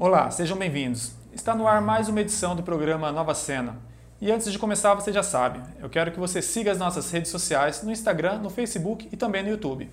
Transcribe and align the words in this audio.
Olá, 0.00 0.30
sejam 0.30 0.56
bem-vindos. 0.56 1.10
Está 1.32 1.56
no 1.56 1.66
ar 1.66 1.80
mais 1.80 2.08
uma 2.08 2.20
edição 2.20 2.54
do 2.54 2.62
programa 2.62 3.10
Nova 3.10 3.34
Cena. 3.34 3.74
E 4.20 4.30
antes 4.30 4.52
de 4.52 4.56
começar, 4.56 4.94
você 4.94 5.12
já 5.12 5.24
sabe, 5.24 5.60
eu 5.82 5.90
quero 5.90 6.12
que 6.12 6.20
você 6.20 6.40
siga 6.40 6.70
as 6.70 6.78
nossas 6.78 7.10
redes 7.10 7.32
sociais 7.32 7.82
no 7.82 7.90
Instagram, 7.90 8.38
no 8.38 8.48
Facebook 8.48 9.08
e 9.10 9.16
também 9.16 9.42
no 9.42 9.48
YouTube. 9.48 9.90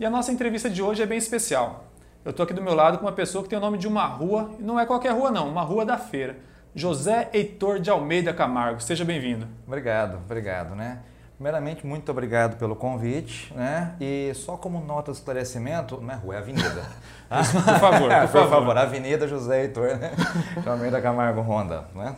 E 0.00 0.06
a 0.06 0.08
nossa 0.08 0.32
entrevista 0.32 0.70
de 0.70 0.82
hoje 0.82 1.02
é 1.02 1.06
bem 1.06 1.18
especial. 1.18 1.84
Eu 2.24 2.30
estou 2.30 2.44
aqui 2.44 2.54
do 2.54 2.62
meu 2.62 2.72
lado 2.74 2.96
com 2.96 3.04
uma 3.04 3.12
pessoa 3.12 3.44
que 3.44 3.50
tem 3.50 3.58
o 3.58 3.60
nome 3.60 3.76
de 3.76 3.86
uma 3.86 4.06
rua, 4.06 4.50
e 4.58 4.62
não 4.62 4.80
é 4.80 4.86
qualquer 4.86 5.12
rua 5.12 5.30
não, 5.30 5.46
uma 5.46 5.60
rua 5.60 5.84
da 5.84 5.98
feira. 5.98 6.38
José 6.74 7.28
Heitor 7.30 7.80
de 7.80 7.90
Almeida 7.90 8.32
Camargo. 8.32 8.80
Seja 8.80 9.04
bem-vindo. 9.04 9.46
Obrigado, 9.66 10.22
obrigado, 10.24 10.74
né? 10.74 11.00
Primeiramente, 11.38 11.86
muito 11.86 12.10
obrigado 12.10 12.56
pelo 12.58 12.74
convite, 12.74 13.54
né? 13.54 13.94
E 14.00 14.32
só 14.34 14.56
como 14.56 14.84
nota 14.84 15.12
de 15.12 15.18
esclarecimento, 15.18 16.00
não 16.00 16.12
é 16.12 16.16
rua, 16.16 16.34
é 16.34 16.38
avenida. 16.38 16.82
por 17.30 17.78
favor, 17.78 18.10
por, 18.10 18.28
por 18.42 18.50
favor. 18.50 18.76
Avenida 18.76 19.28
José 19.28 19.62
Heitor, 19.62 19.96
né? 19.98 20.10
Almeida 20.66 21.00
Camargo 21.00 21.40
Honda, 21.40 21.84
né? 21.94 22.16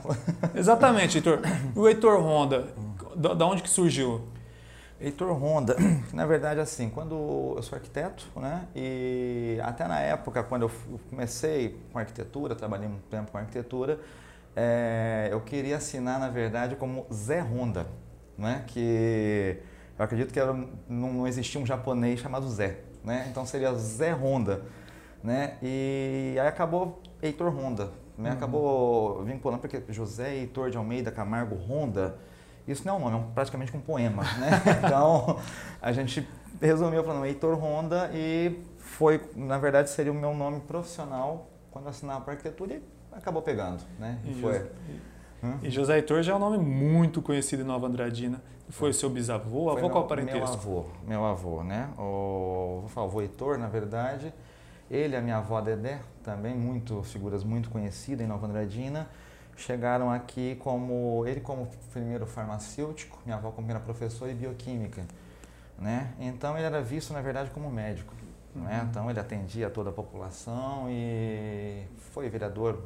Exatamente, 0.54 1.18
Heitor. 1.18 1.40
O 1.76 1.86
Heitor 1.86 2.18
Honda, 2.18 2.68
da 3.14 3.44
onde 3.44 3.62
que 3.62 3.68
surgiu? 3.68 4.26
Heitor 4.98 5.30
Honda, 5.32 5.76
na 6.14 6.24
verdade, 6.24 6.58
assim, 6.58 6.88
quando 6.88 7.54
eu 7.56 7.62
sou 7.62 7.76
arquiteto, 7.76 8.26
né? 8.36 8.68
E 8.74 9.60
até 9.62 9.86
na 9.86 10.00
época, 10.00 10.42
quando 10.42 10.62
eu 10.62 10.70
comecei 11.10 11.78
com 11.92 11.98
arquitetura, 11.98 12.54
trabalhei 12.54 12.88
um 12.88 12.96
tempo 13.10 13.32
com 13.32 13.36
arquitetura, 13.36 14.00
é, 14.56 15.28
eu 15.30 15.42
queria 15.42 15.76
assinar, 15.76 16.18
na 16.18 16.30
verdade, 16.30 16.74
como 16.74 17.04
Zé 17.12 17.42
Honda 17.42 17.86
né? 18.40 18.64
que 18.66 19.58
eu 19.98 20.04
acredito 20.04 20.32
que 20.32 20.40
era, 20.40 20.56
não, 20.88 21.26
existia 21.26 21.60
um 21.60 21.66
japonês 21.66 22.20
chamado 22.20 22.48
Zé, 22.48 22.78
né? 23.04 23.26
então 23.30 23.46
seria 23.46 23.72
Zé 23.74 24.12
Honda. 24.12 24.62
Né? 25.22 25.58
E 25.62 26.36
aí 26.40 26.48
acabou 26.48 27.02
Heitor 27.20 27.54
Honda, 27.54 27.90
né? 28.16 28.30
Uhum. 28.30 28.36
acabou 28.36 29.22
vinculando, 29.22 29.60
porque 29.60 29.82
José 29.92 30.34
Heitor 30.34 30.70
de 30.70 30.78
Almeida 30.78 31.10
Camargo 31.10 31.56
Honda, 31.56 32.16
isso 32.66 32.86
não 32.86 32.94
é 32.94 32.96
um 32.96 33.10
nome, 33.10 33.26
é 33.30 33.34
praticamente 33.34 33.76
um 33.76 33.80
poema. 33.80 34.22
Né? 34.22 34.50
então 34.82 35.38
a 35.82 35.92
gente 35.92 36.26
resumiu 36.58 37.04
falando 37.04 37.26
Heitor 37.26 37.54
Honda 37.62 38.10
e 38.14 38.64
foi, 38.78 39.20
na 39.36 39.58
verdade, 39.58 39.90
seria 39.90 40.10
o 40.10 40.14
meu 40.14 40.34
nome 40.34 40.60
profissional 40.60 41.50
quando 41.70 41.88
assinava 41.88 42.22
para 42.22 42.32
arquitetura 42.32 42.74
e 42.74 42.82
acabou 43.12 43.42
pegando. 43.42 43.82
Né? 43.98 44.18
E, 44.24 44.30
e 44.30 44.40
foi. 44.40 44.70
Hum? 45.42 45.58
E 45.62 45.70
José 45.70 45.96
Heitor 45.96 46.22
já 46.22 46.32
é 46.32 46.36
um 46.36 46.38
nome 46.38 46.58
muito 46.58 47.22
conhecido 47.22 47.62
em 47.62 47.66
Nova 47.66 47.86
Andradina. 47.86 48.42
Foi 48.68 48.90
é. 48.90 48.92
seu 48.92 49.10
bisavô, 49.10 49.70
avô, 49.70 49.90
qual 49.90 50.06
parentesco? 50.06 50.38
Meu 50.38 50.52
avô, 50.52 50.84
meu 51.06 51.24
avô, 51.24 51.64
né? 51.64 51.88
O, 51.98 52.78
vou 52.82 52.88
falar, 52.88 53.06
o 53.06 53.08
avô 53.08 53.20
Heitor, 53.20 53.58
na 53.58 53.66
verdade, 53.66 54.32
ele 54.90 55.14
e 55.14 55.16
a 55.16 55.20
minha 55.20 55.38
avó 55.38 55.60
Dedé, 55.60 56.00
também 56.22 56.54
muito 56.54 57.02
figuras 57.02 57.42
muito 57.42 57.68
conhecidas 57.70 58.24
em 58.24 58.28
Nova 58.28 58.46
Andradina, 58.46 59.08
chegaram 59.56 60.10
aqui 60.10 60.56
como 60.60 61.24
ele 61.26 61.40
como 61.40 61.68
primeiro 61.92 62.26
farmacêutico, 62.26 63.18
minha 63.24 63.36
avó 63.36 63.50
como 63.50 63.66
primeira 63.66 63.80
professora 63.80 64.30
e 64.30 64.34
bioquímica, 64.34 65.04
né? 65.78 66.12
Então 66.18 66.56
ele 66.56 66.66
era 66.66 66.80
visto 66.80 67.12
na 67.12 67.20
verdade 67.20 67.50
como 67.50 67.70
médico, 67.70 68.14
né? 68.54 68.62
uhum. 68.62 68.68
né? 68.68 68.86
Então 68.88 69.10
ele 69.10 69.18
atendia 69.18 69.68
toda 69.68 69.90
a 69.90 69.92
população 69.92 70.86
e 70.88 71.82
foi 72.12 72.28
vereador 72.28 72.80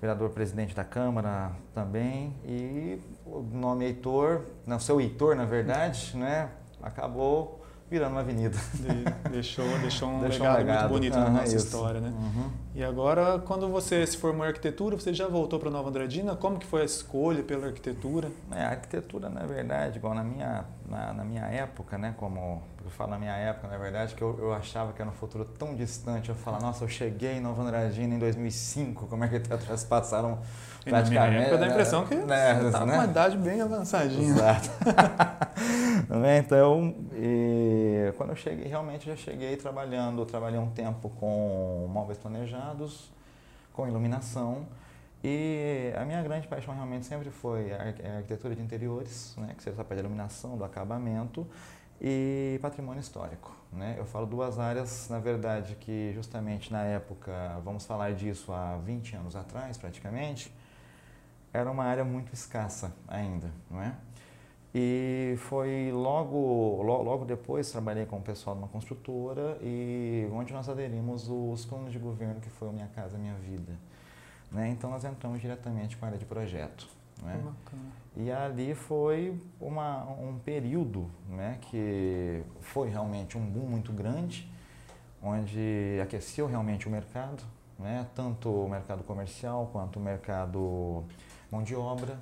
vereador 0.00 0.30
presidente 0.30 0.74
da 0.74 0.84
Câmara 0.84 1.52
também, 1.74 2.34
e 2.44 3.00
o 3.24 3.40
nome 3.40 3.84
Heitor, 3.84 4.42
não, 4.66 4.78
seu 4.78 5.00
Heitor, 5.00 5.34
na 5.34 5.44
verdade, 5.44 6.16
né, 6.16 6.50
acabou 6.82 7.65
virando 7.90 8.12
uma 8.12 8.20
avenida. 8.20 8.56
deixou, 9.30 9.66
deixou 9.78 10.08
um 10.08 10.20
deixou 10.26 10.46
legado, 10.46 10.54
um 10.54 10.58
legado, 10.58 10.80
muito 10.80 10.92
bonito 10.92 11.14
uhum, 11.16 11.24
na 11.24 11.30
nossa 11.30 11.56
isso. 11.56 11.66
história, 11.66 12.00
né? 12.00 12.08
Uhum. 12.08 12.50
E 12.74 12.84
agora, 12.84 13.38
quando 13.38 13.68
você 13.68 14.06
se 14.06 14.16
formou 14.16 14.44
em 14.44 14.48
arquitetura, 14.48 14.96
você 14.96 15.14
já 15.14 15.28
voltou 15.28 15.58
para 15.58 15.70
Nova 15.70 15.88
Andradina? 15.88 16.36
Como 16.36 16.58
que 16.58 16.66
foi 16.66 16.82
a 16.82 16.84
escolha 16.84 17.42
pela 17.42 17.66
arquitetura? 17.66 18.28
É, 18.50 18.62
a 18.62 18.70
arquitetura, 18.70 19.28
na 19.28 19.46
verdade, 19.46 19.98
igual 19.98 20.14
na 20.14 20.24
minha, 20.24 20.64
na, 20.88 21.12
na 21.12 21.24
minha 21.24 21.44
época, 21.46 21.96
né, 21.96 22.14
como 22.16 22.62
eu 22.86 22.90
falo 22.90 23.10
na 23.10 23.18
minha 23.18 23.34
época, 23.34 23.66
na 23.66 23.76
verdade, 23.76 24.14
que 24.14 24.22
eu, 24.22 24.38
eu 24.38 24.52
achava 24.52 24.92
que 24.92 25.02
era 25.02 25.10
um 25.10 25.14
futuro 25.14 25.44
tão 25.44 25.74
distante. 25.74 26.28
Eu 26.28 26.36
falava, 26.36 26.64
nossa, 26.64 26.84
eu 26.84 26.88
cheguei 26.88 27.32
em 27.32 27.40
Nova 27.40 27.62
Andradina 27.62 28.14
em 28.14 28.18
2005, 28.18 29.06
como 29.06 29.24
é 29.24 29.28
que 29.28 29.42
as 29.52 29.82
passaram 29.82 30.38
e 30.86 30.90
praticamente... 30.90 31.14
Na 31.14 31.28
minha 31.28 31.40
época 31.42 31.58
dá 31.58 31.66
a 31.66 31.68
impressão 31.68 32.06
que 32.06 32.14
né, 32.14 32.64
estava 32.64 32.86
né? 32.86 32.94
uma 32.94 33.04
idade 33.04 33.36
bem 33.38 33.60
avançadinha. 33.60 34.28
Exato. 34.28 34.70
então, 36.38 36.94
e, 37.12 37.55
quando 38.12 38.30
eu 38.30 38.36
cheguei, 38.36 38.66
realmente 38.66 39.06
já 39.06 39.16
cheguei 39.16 39.56
trabalhando, 39.56 40.24
trabalhei 40.24 40.58
um 40.58 40.70
tempo 40.70 41.10
com 41.10 41.86
móveis 41.90 42.18
planejados, 42.18 43.10
com 43.72 43.86
iluminação, 43.86 44.66
e 45.22 45.92
a 45.96 46.04
minha 46.04 46.22
grande 46.22 46.46
paixão 46.46 46.74
realmente 46.74 47.06
sempre 47.06 47.30
foi 47.30 47.72
a 47.72 48.16
arquitetura 48.18 48.54
de 48.54 48.62
interiores, 48.62 49.34
né, 49.36 49.54
que 49.56 49.62
seja 49.62 49.74
essa 49.74 49.84
parte 49.84 49.96
da 49.96 50.00
iluminação, 50.02 50.56
do 50.56 50.64
acabamento, 50.64 51.46
e 52.00 52.58
patrimônio 52.60 53.00
histórico. 53.00 53.54
Né? 53.72 53.96
Eu 53.98 54.04
falo 54.04 54.26
duas 54.26 54.58
áreas, 54.58 55.08
na 55.08 55.18
verdade, 55.18 55.76
que 55.76 56.12
justamente 56.14 56.72
na 56.72 56.82
época, 56.82 57.60
vamos 57.64 57.84
falar 57.84 58.12
disso 58.12 58.52
há 58.52 58.76
20 58.76 59.16
anos 59.16 59.36
atrás 59.36 59.76
praticamente, 59.76 60.52
era 61.52 61.70
uma 61.70 61.84
área 61.84 62.04
muito 62.04 62.32
escassa 62.32 62.92
ainda, 63.08 63.50
não 63.70 63.82
é? 63.82 63.94
E 64.74 65.34
foi 65.38 65.90
logo, 65.92 66.82
logo, 66.82 67.24
depois 67.24 67.70
trabalhei 67.70 68.04
com 68.04 68.18
o 68.18 68.22
pessoal 68.22 68.54
de 68.54 68.62
uma 68.62 68.68
construtora 68.68 69.56
e 69.62 70.28
onde 70.32 70.52
nós 70.52 70.68
aderimos 70.68 71.28
os 71.28 71.64
planos 71.64 71.92
de 71.92 71.98
governo 71.98 72.40
que 72.40 72.50
foi 72.50 72.68
o 72.68 72.72
Minha 72.72 72.88
Casa 72.88 73.16
Minha 73.16 73.34
Vida. 73.36 73.72
Né? 74.52 74.68
Então 74.68 74.90
nós 74.90 75.04
entramos 75.04 75.40
diretamente 75.40 75.96
com 75.96 76.04
a 76.04 76.08
área 76.08 76.18
de 76.18 76.26
projeto. 76.26 76.86
Né? 77.22 77.42
E 78.16 78.30
ali 78.30 78.74
foi 78.74 79.40
uma, 79.60 80.04
um 80.04 80.38
período 80.38 81.10
né, 81.28 81.58
que 81.62 82.42
foi 82.60 82.90
realmente 82.90 83.38
um 83.38 83.46
boom 83.46 83.66
muito 83.66 83.92
grande, 83.92 84.50
onde 85.22 85.98
aqueceu 86.02 86.46
realmente 86.46 86.86
o 86.86 86.90
mercado, 86.90 87.42
né, 87.78 88.06
tanto 88.14 88.50
o 88.50 88.68
mercado 88.68 89.02
comercial 89.04 89.68
quanto 89.72 89.98
o 89.98 90.02
mercado 90.02 91.04
mão 91.50 91.62
de 91.62 91.74
obra 91.74 92.18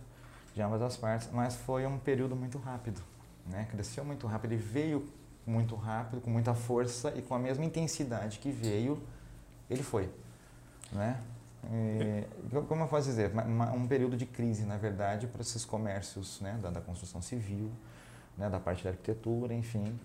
de 0.54 0.62
ambas 0.62 0.81
as 0.81 0.97
partes, 0.97 1.28
mas 1.32 1.56
foi 1.56 1.84
um 1.87 1.98
período 1.98 2.37
muito 2.37 2.59
rápido, 2.59 3.00
né, 3.47 3.66
cresceu 3.70 4.04
muito 4.04 4.26
rápido, 4.26 4.53
ele 4.53 4.62
veio 4.62 5.06
muito 5.47 5.75
rápido, 5.75 6.20
com 6.20 6.31
muita 6.31 6.54
força 6.54 7.12
e 7.16 7.20
com 7.20 7.34
a 7.34 7.38
mesma 7.38 7.65
intensidade 7.65 8.38
que 8.38 8.50
veio, 8.50 9.03
ele 9.69 9.82
foi. 9.82 10.09
Né? 10.92 11.20
E, 11.70 12.25
como 12.69 12.82
eu 12.82 12.88
posso 12.88 13.09
dizer, 13.09 13.31
um 13.75 13.87
período 13.87 14.16
de 14.16 14.26
crise, 14.26 14.65
na 14.65 14.76
verdade, 14.76 15.26
para 15.26 15.41
esses 15.41 15.65
comércios 15.65 16.41
né, 16.41 16.59
da, 16.62 16.71
da 16.71 16.81
construção 16.81 17.21
civil, 17.21 17.71
né, 18.36 18.48
da 18.48 18.60
parte 18.60 18.84
da 18.84 18.91
arquitetura, 18.91 19.54
enfim, 19.54 19.98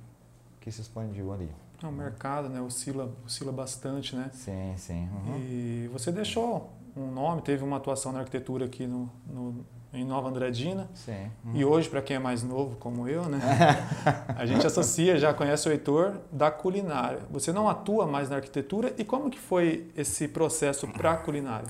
que 0.59 0.71
se 0.71 0.81
expandiu 0.81 1.33
ali. 1.33 1.49
É, 1.81 1.87
o 1.87 1.91
mercado 1.91 2.49
né, 2.49 2.61
oscila, 2.61 3.13
oscila 3.25 3.51
bastante, 3.51 4.15
né? 4.15 4.29
Sim, 4.33 4.73
sim. 4.77 5.09
Uhum. 5.09 5.37
E 5.37 5.89
você 5.91 6.11
deixou 6.11 6.71
um 6.95 7.11
nome, 7.11 7.41
teve 7.41 7.63
uma 7.63 7.77
atuação 7.77 8.11
na 8.11 8.19
arquitetura 8.19 8.65
aqui 8.65 8.85
no, 8.85 9.09
no 9.27 9.65
em 9.93 10.03
Nova 10.03 10.29
Andradina. 10.29 10.89
Sim. 10.93 11.31
Uhum. 11.43 11.51
E 11.55 11.65
hoje, 11.65 11.89
para 11.89 12.01
quem 12.01 12.15
é 12.15 12.19
mais 12.19 12.43
novo 12.43 12.75
como 12.77 13.07
eu, 13.07 13.23
né, 13.25 13.39
a 14.37 14.45
gente 14.45 14.65
associa, 14.65 15.17
já 15.17 15.33
conhece 15.33 15.67
o 15.67 15.71
Heitor 15.71 16.13
da 16.31 16.51
culinária. 16.51 17.19
Você 17.31 17.51
não 17.51 17.67
atua 17.67 18.05
mais 18.05 18.29
na 18.29 18.37
arquitetura 18.37 18.93
e 18.97 19.03
como 19.03 19.29
que 19.29 19.39
foi 19.39 19.89
esse 19.95 20.27
processo 20.27 20.87
para 20.87 21.13
a 21.13 21.17
culinária? 21.17 21.67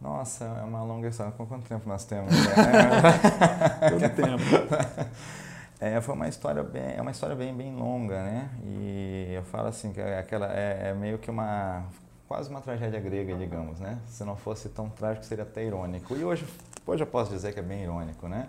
Nossa, 0.00 0.44
é 0.44 0.64
uma 0.64 0.82
longa 0.82 1.08
história. 1.08 1.32
Quanto 1.32 1.68
tempo 1.68 1.88
nós 1.88 2.04
temos? 2.04 2.32
Todo 3.90 4.08
tempo. 4.14 5.08
É, 5.80 6.00
foi 6.00 6.12
uma 6.16 6.26
história 6.26 6.60
bem, 6.64 6.94
é 6.96 7.00
uma 7.00 7.12
história 7.12 7.36
bem, 7.36 7.54
bem 7.54 7.72
longa, 7.72 8.20
né? 8.20 8.50
E 8.64 9.32
eu 9.32 9.44
falo 9.44 9.68
assim 9.68 9.92
que 9.92 10.00
é 10.00 10.18
aquela 10.18 10.52
é, 10.52 10.88
é 10.88 10.92
meio 10.94 11.18
que 11.18 11.30
uma 11.30 11.84
quase 12.28 12.50
uma 12.50 12.60
tragédia 12.60 13.00
grega, 13.00 13.34
digamos, 13.34 13.80
né? 13.80 13.98
Se 14.06 14.22
não 14.22 14.36
fosse 14.36 14.68
tão 14.68 14.88
trágico, 14.88 15.24
seria 15.24 15.44
até 15.44 15.64
irônico. 15.64 16.14
E 16.14 16.22
hoje 16.22 16.46
Hoje 16.88 17.02
eu 17.02 17.06
posso 17.06 17.30
dizer 17.30 17.52
que 17.52 17.60
é 17.60 17.62
bem 17.62 17.82
irônico, 17.82 18.26
né? 18.28 18.48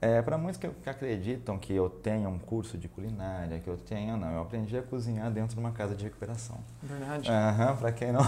É, 0.00 0.22
para 0.22 0.38
muitos 0.38 0.60
que, 0.60 0.68
que, 0.68 0.88
acreditam 0.88 1.58
que 1.58 1.74
eu 1.74 1.90
tenho 1.90 2.28
um 2.28 2.38
curso 2.38 2.78
de 2.78 2.86
culinária, 2.86 3.58
que 3.58 3.66
eu 3.66 3.76
tenho, 3.76 4.16
não, 4.16 4.30
eu 4.30 4.42
aprendi 4.42 4.78
a 4.78 4.82
cozinhar 4.82 5.28
dentro 5.28 5.54
de 5.54 5.60
uma 5.60 5.72
casa 5.72 5.96
de 5.96 6.04
recuperação. 6.04 6.56
Verdade. 6.80 7.28
Uhum, 7.28 7.76
para 7.76 7.90
quem 7.90 8.12
não. 8.12 8.20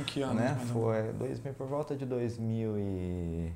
Em 0.00 0.04
que 0.04 0.22
ano? 0.22 0.32
né? 0.40 0.58
Foi 0.72 1.12
dois, 1.12 1.38
por 1.40 1.66
volta 1.66 1.94
de 1.94 2.06
2000 2.06 2.78
e, 2.78 3.52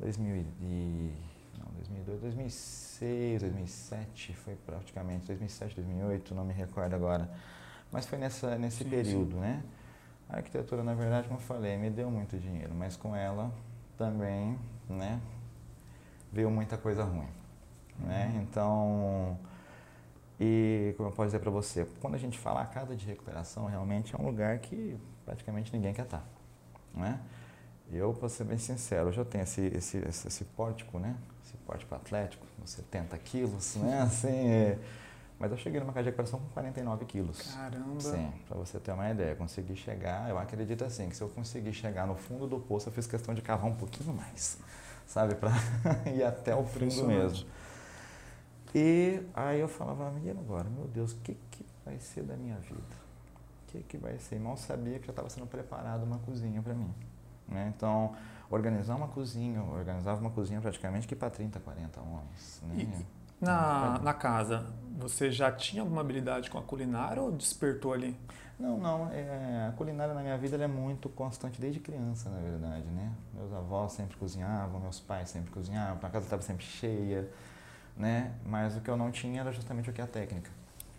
2000 0.00 0.46
e, 0.62 1.12
não, 1.58 1.66
2002, 1.74 2.20
2006, 2.22 3.42
2007, 3.42 4.32
foi 4.32 4.54
praticamente 4.64 5.26
2007, 5.26 5.76
2008, 5.76 6.34
não 6.34 6.46
me 6.46 6.54
recordo 6.54 6.94
agora. 6.94 7.28
Mas 7.96 8.04
foi 8.04 8.18
nessa, 8.18 8.58
nesse 8.58 8.84
sim, 8.84 8.90
período, 8.90 9.36
sim. 9.36 9.40
né? 9.40 9.62
A 10.28 10.36
arquitetura, 10.36 10.82
na 10.84 10.92
verdade, 10.92 11.28
como 11.28 11.40
eu 11.40 11.44
falei, 11.44 11.78
me 11.78 11.88
deu 11.88 12.10
muito 12.10 12.36
dinheiro, 12.36 12.74
mas 12.74 12.94
com 12.94 13.16
ela 13.16 13.50
também, 13.96 14.58
né, 14.86 15.18
veio 16.30 16.50
muita 16.50 16.76
coisa 16.76 17.04
ruim, 17.04 17.28
né? 17.98 18.32
Uhum. 18.34 18.42
Então, 18.42 19.38
E, 20.38 20.92
como 20.98 21.08
eu 21.08 21.12
posso 21.12 21.28
dizer 21.28 21.38
para 21.38 21.50
você, 21.50 21.86
quando 22.00 22.14
a 22.16 22.18
gente 22.18 22.38
fala 22.38 22.60
a 22.60 22.66
casa 22.66 22.94
de 22.94 23.06
recuperação, 23.06 23.64
realmente 23.64 24.14
é 24.14 24.18
um 24.18 24.26
lugar 24.26 24.58
que 24.58 24.94
praticamente 25.24 25.72
ninguém 25.72 25.94
quer 25.94 26.04
estar. 26.04 26.22
Né? 26.94 27.18
Eu, 27.90 28.12
para 28.12 28.28
ser 28.28 28.44
bem 28.44 28.58
sincero, 28.58 29.08
hoje 29.08 29.18
eu 29.18 29.24
tenho 29.24 29.44
esse, 29.44 29.62
esse, 29.74 29.98
esse, 29.98 30.28
esse 30.28 30.44
pórtico, 30.44 30.98
né? 30.98 31.16
Esse 31.42 31.56
pórtico 31.58 31.94
atlético, 31.94 32.46
70 32.64 33.16
quilos, 33.18 33.76
né? 33.76 34.02
Assim, 34.04 34.28
é... 34.28 34.78
Mas 35.38 35.50
eu 35.50 35.58
cheguei 35.58 35.80
numa 35.80 35.92
casa 35.92 36.04
de 36.04 36.08
recuperação 36.10 36.40
com 36.40 36.46
49 36.48 37.04
quilos. 37.04 37.52
Caramba! 37.52 38.00
Sim, 38.00 38.32
para 38.48 38.56
você 38.56 38.80
ter 38.80 38.92
uma 38.92 39.10
ideia. 39.10 39.34
Consegui 39.36 39.76
chegar, 39.76 40.30
eu 40.30 40.38
acredito 40.38 40.84
assim, 40.84 41.08
que 41.08 41.16
se 41.16 41.22
eu 41.22 41.28
conseguir 41.28 41.74
chegar 41.74 42.06
no 42.06 42.16
fundo 42.16 42.46
do 42.46 42.58
poço, 42.58 42.88
eu 42.88 42.92
fiz 42.92 43.06
questão 43.06 43.34
de 43.34 43.42
cavar 43.42 43.66
um 43.66 43.74
pouquinho 43.74 44.14
mais, 44.14 44.58
sabe? 45.06 45.34
Para 45.34 45.52
ir 46.10 46.24
até 46.24 46.54
o 46.54 46.64
fundo 46.64 47.04
mesmo. 47.04 47.46
E 48.74 49.22
aí 49.34 49.60
eu 49.60 49.68
falava, 49.68 50.10
menino, 50.10 50.40
agora, 50.40 50.68
meu 50.68 50.86
Deus, 50.88 51.12
o 51.12 51.16
que, 51.16 51.36
que 51.50 51.64
vai 51.84 51.98
ser 51.98 52.22
da 52.22 52.36
minha 52.36 52.56
vida? 52.56 52.80
O 52.80 53.72
que, 53.72 53.82
que 53.82 53.98
vai 53.98 54.18
ser? 54.18 54.36
E 54.36 54.38
mal 54.38 54.56
sabia 54.56 54.98
que 54.98 55.06
já 55.06 55.12
estava 55.12 55.28
sendo 55.28 55.46
preparada 55.46 56.04
uma 56.04 56.18
cozinha 56.18 56.62
para 56.62 56.74
mim. 56.74 56.92
Né? 57.48 57.72
Então, 57.74 58.14
organizar 58.50 58.96
uma 58.96 59.08
cozinha, 59.08 59.62
organizava 59.62 60.20
uma 60.20 60.30
cozinha 60.30 60.60
praticamente 60.60 61.06
que 61.06 61.14
para 61.14 61.30
30, 61.30 61.60
40 61.60 62.00
homens. 62.00 62.62
Né? 62.64 63.04
Na, 63.40 63.98
na 63.98 64.14
casa, 64.14 64.66
você 64.98 65.30
já 65.30 65.52
tinha 65.52 65.82
alguma 65.82 66.00
habilidade 66.00 66.50
com 66.50 66.58
a 66.58 66.62
culinária 66.62 67.22
ou 67.22 67.30
despertou 67.30 67.92
ali? 67.92 68.18
Não, 68.58 68.78
não. 68.78 69.10
É, 69.12 69.68
a 69.68 69.72
culinária 69.76 70.14
na 70.14 70.22
minha 70.22 70.36
vida 70.38 70.56
é 70.56 70.66
muito 70.66 71.08
constante 71.10 71.60
desde 71.60 71.78
criança, 71.78 72.30
na 72.30 72.38
verdade, 72.38 72.86
né? 72.86 73.12
Meus 73.34 73.52
avós 73.52 73.92
sempre 73.92 74.16
cozinhavam, 74.16 74.80
meus 74.80 74.98
pais 74.98 75.28
sempre 75.28 75.50
cozinhavam, 75.50 75.98
a 76.02 76.10
casa 76.10 76.24
estava 76.24 76.42
sempre 76.42 76.64
cheia, 76.64 77.30
né? 77.96 78.32
Mas 78.44 78.76
o 78.76 78.80
que 78.80 78.90
eu 78.90 78.96
não 78.96 79.10
tinha 79.10 79.42
era 79.42 79.52
justamente 79.52 79.90
o 79.90 79.92
que 79.92 80.00
é 80.00 80.04
a 80.04 80.06
técnica, 80.06 80.50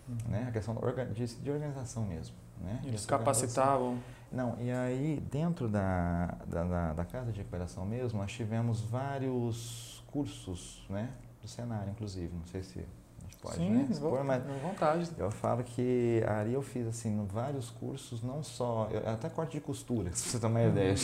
uhum. 0.08 0.16
né? 0.28 0.46
A 0.48 0.52
questão 0.52 0.76
de, 1.12 1.26
de 1.26 1.50
organização 1.50 2.04
mesmo, 2.04 2.36
né? 2.60 2.80
Eles 2.84 3.04
capacitavam? 3.04 3.98
Não, 4.30 4.56
e 4.60 4.70
aí 4.70 5.20
dentro 5.30 5.68
da, 5.68 6.36
da, 6.46 6.62
da, 6.62 6.92
da 6.92 7.04
casa 7.04 7.32
de 7.32 7.38
recuperação 7.38 7.84
mesmo, 7.84 8.20
nós 8.20 8.30
tivemos 8.30 8.82
vários 8.82 10.04
cursos, 10.12 10.86
né? 10.88 11.08
Do 11.48 11.50
cenário, 11.50 11.90
inclusive. 11.90 12.30
Não 12.36 12.44
sei 12.44 12.62
se 12.62 12.78
a 12.78 13.22
gente 13.22 13.36
pode 13.38 13.56
Sim, 13.56 13.70
né, 13.70 13.88
expor, 13.90 14.22
mas 14.22 14.42
vontade. 14.60 15.10
Eu 15.16 15.30
falo 15.30 15.64
que 15.64 16.22
ali 16.28 16.52
eu 16.52 16.60
fiz 16.60 16.86
assim 16.86 17.26
vários 17.26 17.70
cursos, 17.70 18.22
não 18.22 18.42
só 18.42 18.86
eu, 18.90 19.08
até 19.08 19.30
corte 19.30 19.52
de 19.52 19.60
costura, 19.62 20.10
se 20.14 20.38
você 20.38 20.46
uma 20.46 20.60
uhum. 20.60 20.68
ideia. 20.68 20.94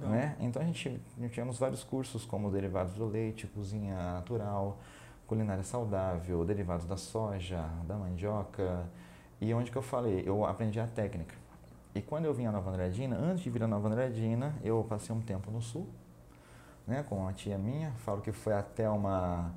né? 0.00 0.36
Então 0.38 0.62
a 0.62 0.64
gente 0.64 1.02
tínhamos 1.32 1.58
vários 1.58 1.82
cursos 1.82 2.24
como 2.24 2.52
derivados 2.52 2.94
do 2.94 3.04
leite, 3.04 3.48
cozinha 3.48 3.96
natural, 3.96 4.78
culinária 5.26 5.64
saudável, 5.64 6.44
derivados 6.44 6.86
da 6.86 6.96
soja, 6.96 7.68
da 7.88 7.96
mandioca. 7.96 8.86
E 9.40 9.52
onde 9.52 9.72
que 9.72 9.76
eu 9.76 9.82
falei, 9.82 10.22
eu 10.24 10.46
aprendi 10.46 10.78
a 10.78 10.86
técnica. 10.86 11.34
E 11.96 12.00
quando 12.00 12.26
eu 12.26 12.32
vim 12.32 12.46
a 12.46 12.52
Nova 12.52 12.70
Andradina, 12.70 13.16
antes 13.16 13.42
de 13.42 13.50
vir 13.50 13.64
a 13.64 13.66
Nova 13.66 13.88
Andradina, 13.88 14.54
eu 14.62 14.86
passei 14.88 15.12
um 15.12 15.20
tempo 15.20 15.50
no 15.50 15.60
sul, 15.60 15.88
né, 16.92 17.04
com 17.08 17.16
uma 17.16 17.32
tia 17.32 17.56
minha, 17.56 17.90
falo 18.04 18.20
que 18.20 18.32
foi 18.32 18.52
até 18.52 18.88
uma, 18.88 19.50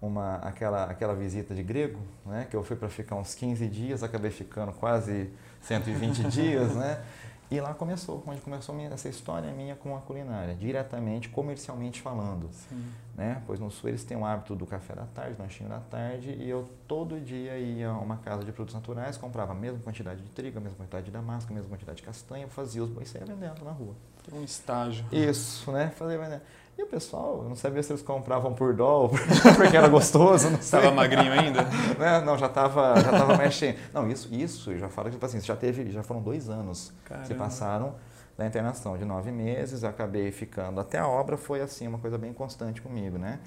uma 0.00 0.36
aquela, 0.36 0.84
aquela 0.84 1.14
visita 1.14 1.54
de 1.54 1.62
grego, 1.62 2.00
né, 2.24 2.46
que 2.48 2.56
eu 2.56 2.64
fui 2.64 2.76
para 2.76 2.88
ficar 2.88 3.16
uns 3.16 3.34
15 3.34 3.68
dias, 3.68 4.02
acabei 4.02 4.30
ficando 4.30 4.72
quase 4.72 5.30
120 5.60 6.24
dias, 6.32 6.74
né, 6.74 7.04
e 7.50 7.60
lá 7.60 7.74
começou, 7.74 8.24
onde 8.26 8.40
começou 8.40 8.74
essa 8.90 9.10
história 9.10 9.52
minha 9.52 9.76
com 9.76 9.94
a 9.94 10.00
culinária, 10.00 10.54
diretamente, 10.54 11.28
comercialmente 11.28 12.00
falando. 12.00 12.48
Sim. 12.50 12.82
Né? 13.14 13.42
Pois 13.46 13.60
no 13.60 13.70
Sul 13.70 13.90
eles 13.90 14.04
têm 14.04 14.16
o 14.16 14.24
hábito 14.24 14.54
do 14.54 14.66
café 14.66 14.94
da 14.94 15.04
tarde, 15.04 15.34
do 15.34 15.42
lanchinho 15.42 15.68
da 15.68 15.80
tarde, 15.80 16.30
e 16.30 16.48
eu 16.48 16.66
todo 16.88 17.20
dia 17.20 17.58
ia 17.58 17.90
a 17.90 17.98
uma 17.98 18.16
casa 18.16 18.42
de 18.42 18.50
produtos 18.52 18.74
naturais, 18.74 19.18
comprava 19.18 19.52
a 19.52 19.54
mesma 19.54 19.80
quantidade 19.80 20.22
de 20.22 20.30
trigo, 20.30 20.56
a 20.58 20.60
mesma 20.62 20.78
quantidade 20.78 21.04
de 21.04 21.10
damasco, 21.10 21.52
a 21.52 21.54
mesma 21.54 21.68
quantidade 21.68 21.98
de 21.98 22.02
castanha, 22.02 22.48
fazia 22.48 22.82
os 22.82 22.88
bois 22.88 23.08
e 23.08 23.12
saía 23.12 23.26
vendendo 23.26 23.62
na 23.64 23.70
rua. 23.70 23.94
Um 24.32 24.42
estágio. 24.42 25.04
Isso, 25.12 25.70
né? 25.72 25.92
Fazia 25.94 26.16
vendendo. 26.16 26.40
E 26.78 26.82
o 26.82 26.86
pessoal, 26.86 27.40
eu 27.42 27.48
não 27.50 27.56
sabia 27.56 27.82
se 27.82 27.92
eles 27.92 28.02
compravam 28.02 28.54
por 28.54 28.74
dó, 28.74 29.10
porque 29.56 29.76
era 29.76 29.88
gostoso, 29.88 30.48
não 30.48 30.62
sei. 30.62 30.78
Estava 30.78 30.90
magrinho 30.90 31.30
ainda? 31.30 31.64
né? 31.98 32.20
Não, 32.24 32.38
já 32.38 32.46
estava 32.46 32.98
já 32.98 33.10
tava 33.10 33.36
mais 33.36 33.52
cheio. 33.52 33.76
Não, 33.92 34.10
isso, 34.10 34.32
isso, 34.34 34.76
já 34.78 34.88
falo 34.88 35.08
que 35.08 35.16
tipo 35.16 35.26
assim, 35.26 35.38
já 35.40 35.54
teve, 35.54 35.90
já 35.90 36.02
foram 36.02 36.22
dois 36.22 36.48
anos 36.48 36.90
Caramba. 37.04 37.26
que 37.26 37.32
se 37.32 37.38
passaram 37.38 37.94
da 38.36 38.46
internação, 38.46 38.96
de 38.96 39.04
nove 39.04 39.30
meses, 39.30 39.84
acabei 39.84 40.32
ficando, 40.32 40.80
até 40.80 40.98
a 40.98 41.06
obra 41.06 41.36
foi 41.36 41.60
assim, 41.60 41.86
uma 41.86 41.98
coisa 41.98 42.16
bem 42.16 42.32
constante 42.32 42.80
comigo, 42.80 43.18
né? 43.18 43.40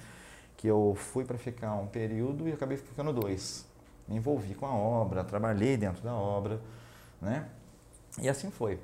Que 0.55 0.67
eu 0.67 0.95
fui 0.95 1.25
para 1.25 1.37
ficar 1.37 1.73
um 1.73 1.87
período 1.87 2.47
e 2.47 2.53
acabei 2.53 2.77
ficando 2.77 3.11
dois. 3.11 3.65
Me 4.07 4.15
envolvi 4.15 4.53
com 4.53 4.65
a 4.65 4.73
obra, 4.73 5.23
trabalhei 5.23 5.75
dentro 5.75 6.03
da 6.03 6.13
obra, 6.13 6.61
né? 7.21 7.47
E 8.21 8.29
assim 8.29 8.51
foi. 8.51 8.79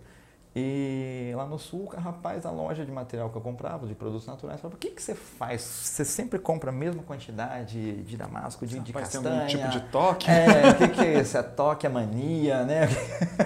E 0.53 1.31
lá 1.33 1.45
no 1.45 1.57
sul, 1.57 1.86
rapaz, 1.86 2.45
a 2.45 2.51
loja 2.51 2.83
de 2.83 2.92
material 2.92 3.30
que 3.30 3.38
eu 3.38 3.42
comprava, 3.42 3.88
de 3.88 3.95
produtos 3.95 4.27
naturais, 4.27 4.59
falava, 4.59 4.75
o 4.75 4.80
que, 4.80 4.89
que 4.89 5.01
você 5.01 5.15
faz? 5.15 5.62
Você 5.62 6.03
sempre 6.03 6.39
compra 6.39 6.71
a 6.71 6.74
mesma 6.74 7.01
quantidade 7.03 8.03
de 8.03 8.18
damasco, 8.18 8.68
de, 8.68 8.80
de 8.81 8.92
castanha? 8.92 9.24
Tem 9.24 9.31
algum 9.31 9.48
tipo 9.48 9.69
de 9.69 9.80
toque? 9.92 10.30
É, 10.30 10.71
o 10.71 10.75
que, 10.75 10.88
que 10.89 11.06
é 11.06 11.21
isso? 11.21 11.38
É 11.38 11.44
toque, 11.44 11.86
é 11.86 11.89
mania, 11.89 12.65
né? 12.65 12.81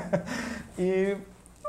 e 0.79 1.15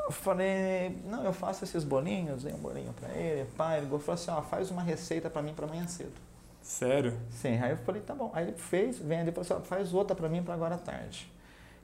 eu 0.07 0.11
falei, 0.11 0.97
não, 1.03 1.21
eu 1.25 1.33
faço 1.33 1.65
esses 1.65 1.83
bolinhos, 1.83 2.43
dei 2.43 2.53
um 2.53 2.59
bolinho 2.59 2.93
para 2.93 3.09
ele, 3.09 3.45
pai, 3.57 3.79
ele 3.79 3.87
falou 3.87 4.03
assim, 4.07 4.31
ó, 4.31 4.41
faz 4.41 4.71
uma 4.71 4.81
receita 4.81 5.29
para 5.29 5.41
mim 5.41 5.53
para 5.53 5.65
amanhã 5.65 5.85
cedo. 5.85 6.13
Sério? 6.61 7.17
Sim, 7.29 7.57
aí 7.61 7.71
eu 7.71 7.77
falei, 7.77 8.01
tá 8.01 8.15
bom. 8.15 8.31
Aí 8.33 8.47
ele 8.47 8.57
fez, 8.57 8.99
vem 8.99 9.19
ali 9.19 9.29
e 9.29 9.33
falou 9.33 9.57
assim, 9.57 9.67
faz 9.67 9.93
outra 9.93 10.15
para 10.15 10.29
mim 10.29 10.41
para 10.41 10.53
agora 10.53 10.75
à 10.75 10.77
tarde. 10.77 11.29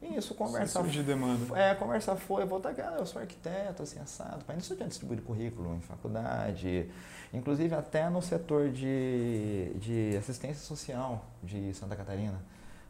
E 0.01 0.15
isso, 0.15 0.33
conversar. 0.35 0.83
de 0.83 1.03
demanda. 1.03 1.57
É, 1.59 1.75
conversar 1.75 2.15
foi, 2.15 2.45
voltar 2.45 2.69
aqui, 2.69 2.81
ah, 2.81 2.95
eu 2.97 3.05
sou 3.05 3.21
arquiteto, 3.21 3.83
assim, 3.83 3.99
assado. 3.99 4.45
Para 4.45 4.55
isso 4.55 4.71
eu 4.71 4.77
tinha 4.77 4.87
distribuído 4.87 5.21
currículo 5.21 5.75
em 5.75 5.81
faculdade, 5.81 6.89
inclusive 7.33 7.75
até 7.75 8.09
no 8.09 8.21
setor 8.21 8.69
de, 8.69 9.73
de 9.75 10.15
assistência 10.15 10.63
social 10.65 11.25
de 11.43 11.73
Santa 11.73 11.95
Catarina. 11.95 12.41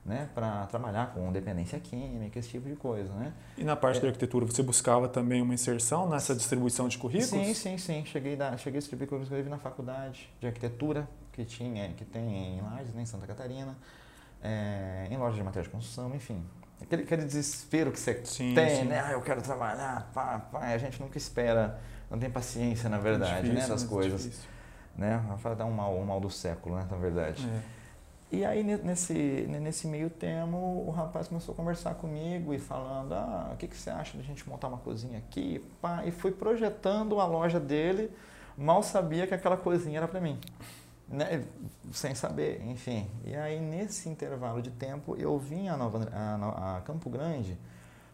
Né, 0.05 0.27
para 0.35 0.65
trabalhar 0.65 1.13
com 1.13 1.31
dependência 1.31 1.79
química, 1.79 2.37
esse 2.37 2.49
tipo 2.49 2.67
de 2.67 2.75
coisa. 2.75 3.13
Né? 3.13 3.31
E 3.57 3.63
na 3.63 3.73
parte 3.73 3.99
é, 3.99 4.01
da 4.01 4.07
arquitetura, 4.07 4.45
você 4.45 4.61
buscava 4.61 5.07
também 5.07 5.41
uma 5.41 5.53
inserção 5.53 6.09
nessa 6.09 6.35
distribuição 6.35 6.89
de 6.89 6.97
currículos? 6.97 7.29
Sim, 7.29 7.53
sim, 7.53 7.77
sim. 7.77 8.05
Cheguei, 8.05 8.35
da, 8.35 8.57
cheguei 8.57 8.79
a 8.79 8.81
distribuir 8.81 9.07
currículos 9.07 9.47
na 9.47 9.57
faculdade 9.57 10.29
de 10.41 10.47
arquitetura, 10.47 11.07
que, 11.31 11.45
tinha, 11.45 11.87
que 11.93 12.03
tem 12.03 12.57
em 12.57 12.61
Lages, 12.61 12.93
né, 12.93 13.03
em 13.03 13.05
Santa 13.05 13.25
Catarina, 13.25 13.77
é, 14.43 15.07
em 15.09 15.17
lojas 15.17 15.37
de 15.37 15.43
material 15.43 15.63
de 15.63 15.69
construção, 15.69 16.13
enfim. 16.13 16.43
Aquele, 16.81 17.03
aquele 17.03 17.23
desespero 17.23 17.91
que 17.91 17.99
você 17.99 18.21
sim, 18.25 18.53
tem, 18.53 18.81
sim. 18.81 18.83
né? 18.83 18.99
Ah, 18.99 19.11
eu 19.11 19.21
quero 19.21 19.41
trabalhar, 19.41 20.11
pá, 20.13 20.39
pá. 20.39 20.59
A 20.59 20.77
gente 20.77 21.01
nunca 21.01 21.17
espera, 21.17 21.79
não 22.11 22.19
tem 22.19 22.29
paciência, 22.29 22.89
na 22.89 22.97
verdade, 22.97 23.43
difícil, 23.43 23.61
né? 23.61 23.67
Das 23.67 23.83
coisas. 23.85 24.23
Difícil. 24.23 24.49
Né? 24.97 25.23
Vai 25.37 25.55
dar 25.55 25.65
um 25.65 25.71
mal, 25.71 25.97
um 25.97 26.05
mal 26.05 26.19
do 26.19 26.29
século, 26.29 26.75
né? 26.75 26.85
Na 26.89 26.97
verdade. 26.97 27.47
É. 27.47 27.82
E 28.33 28.43
aí, 28.43 28.63
nesse, 28.63 29.13
nesse 29.13 29.87
meio 29.87 30.09
termo, 30.09 30.85
o 30.87 30.89
rapaz 30.89 31.27
começou 31.27 31.53
a 31.53 31.55
conversar 31.55 31.93
comigo 31.93 32.51
e 32.51 32.57
falando, 32.57 33.13
ah, 33.13 33.51
o 33.53 33.57
que, 33.57 33.67
que 33.67 33.77
você 33.77 33.91
acha 33.91 34.17
da 34.17 34.23
gente 34.23 34.49
montar 34.49 34.69
uma 34.69 34.79
cozinha 34.79 35.19
aqui? 35.19 35.63
Pá, 35.79 36.03
e 36.03 36.11
fui 36.11 36.31
projetando 36.31 37.19
a 37.19 37.25
loja 37.27 37.59
dele, 37.59 38.09
mal 38.57 38.81
sabia 38.81 39.27
que 39.27 39.35
aquela 39.35 39.55
cozinha 39.55 39.99
era 39.99 40.07
para 40.07 40.19
mim 40.19 40.39
né, 41.07 41.45
sem 41.91 42.15
saber, 42.15 42.59
enfim. 42.65 43.07
E 43.23 43.35
aí, 43.35 43.59
nesse 43.59 44.09
intervalo 44.09 44.63
de 44.63 44.71
tempo, 44.71 45.15
eu 45.15 45.37
vim 45.37 45.67
a, 45.67 45.77
Nova, 45.77 46.09
a, 46.11 46.77
a 46.77 46.81
Campo 46.81 47.09
Grande 47.11 47.55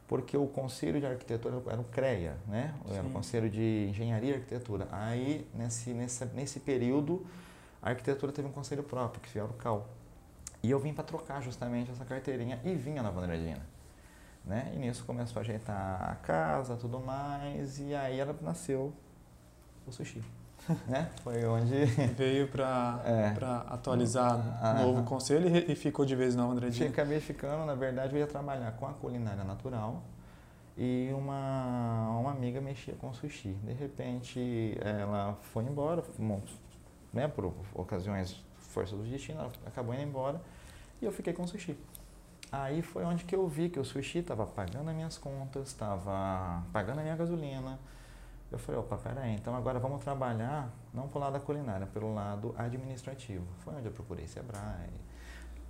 porque 0.05 0.35
o 0.35 0.47
Conselho 0.47 0.99
de 0.99 1.05
Arquitetura 1.05 1.61
era 1.67 1.79
o 1.79 1.83
CREA, 1.83 2.35
né? 2.47 2.73
Era 2.89 3.05
o 3.05 3.11
Conselho 3.11 3.47
de 3.47 3.87
Engenharia 3.89 4.31
e 4.31 4.33
Arquitetura. 4.33 4.87
Aí, 4.91 5.47
nesse, 5.53 5.91
nesse, 5.91 6.25
nesse 6.33 6.59
período, 6.59 7.25
a 7.79 7.91
arquitetura 7.91 8.31
teve 8.31 8.47
um 8.47 8.51
conselho 8.51 8.81
próprio, 8.81 9.21
que 9.21 9.37
era 9.37 9.47
o 9.47 9.53
CAL. 9.53 9.87
E 10.61 10.69
eu 10.69 10.79
vim 10.79 10.93
para 10.93 11.03
trocar 11.03 11.41
justamente 11.41 11.91
essa 11.91 12.03
carteirinha 12.05 12.59
e 12.63 12.73
vim 12.75 12.97
a 12.97 13.03
Nova 13.03 13.21
Andradina. 13.21 13.65
Né? 14.45 14.71
E 14.73 14.77
nisso 14.77 15.03
começou 15.05 15.39
a 15.39 15.41
ajeitar 15.41 16.09
a 16.09 16.15
casa, 16.15 16.75
tudo 16.75 16.99
mais, 16.99 17.79
e 17.79 17.93
aí 17.93 18.19
ela 18.19 18.35
nasceu 18.41 18.93
o 19.85 19.91
sushi 19.91 20.23
né? 20.87 21.09
Foi 21.23 21.45
onde... 21.45 21.85
Veio 22.17 22.47
para 22.47 23.01
é. 23.05 23.33
atualizar 23.73 24.37
o 24.77 24.85
novo 24.85 25.03
conselho 25.03 25.47
e 25.71 25.75
ficou 25.75 26.05
de 26.05 26.15
vez 26.15 26.35
na 26.35 26.43
Andradinha? 26.43 26.89
Acabei 26.89 27.19
ficando, 27.19 27.65
na 27.65 27.75
verdade, 27.75 28.13
eu 28.13 28.19
ia 28.19 28.27
trabalhar 28.27 28.71
com 28.73 28.85
a 28.85 28.93
culinária 28.93 29.43
natural 29.43 30.01
e 30.77 31.09
uma, 31.13 32.17
uma 32.19 32.31
amiga 32.31 32.61
mexia 32.61 32.95
com 32.95 33.13
sushi. 33.13 33.53
De 33.63 33.73
repente, 33.73 34.77
ela 34.81 35.37
foi 35.41 35.63
embora, 35.63 36.03
né, 37.13 37.27
por 37.27 37.53
ocasiões, 37.73 38.43
força 38.69 38.95
do 38.95 39.03
destino, 39.03 39.39
ela 39.39 39.51
acabou 39.65 39.93
indo 39.93 40.03
embora 40.03 40.41
e 41.01 41.05
eu 41.05 41.11
fiquei 41.11 41.33
com 41.33 41.45
sushi. 41.45 41.77
Aí 42.51 42.81
foi 42.81 43.03
onde 43.03 43.25
que 43.25 43.35
eu 43.35 43.47
vi 43.47 43.69
que 43.69 43.79
o 43.79 43.85
sushi 43.85 44.19
estava 44.19 44.45
pagando 44.45 44.89
as 44.89 44.95
minhas 44.95 45.17
contas, 45.17 45.67
estava 45.67 46.63
pagando 46.73 46.99
a 46.99 47.03
minha 47.03 47.15
gasolina, 47.15 47.79
eu 48.51 48.57
falei, 48.57 48.81
opa, 48.81 48.97
peraí, 48.97 49.35
então 49.35 49.55
agora 49.55 49.79
vamos 49.79 50.03
trabalhar, 50.03 50.71
não 50.91 51.07
pelo 51.07 51.23
lado 51.23 51.33
da 51.33 51.39
culinária, 51.39 51.85
pelo 51.85 52.13
lado 52.13 52.55
administrativo. 52.57 53.45
Foi 53.59 53.75
onde 53.75 53.85
eu 53.85 53.91
procurei 53.91 54.27
Sebrae, 54.27 54.89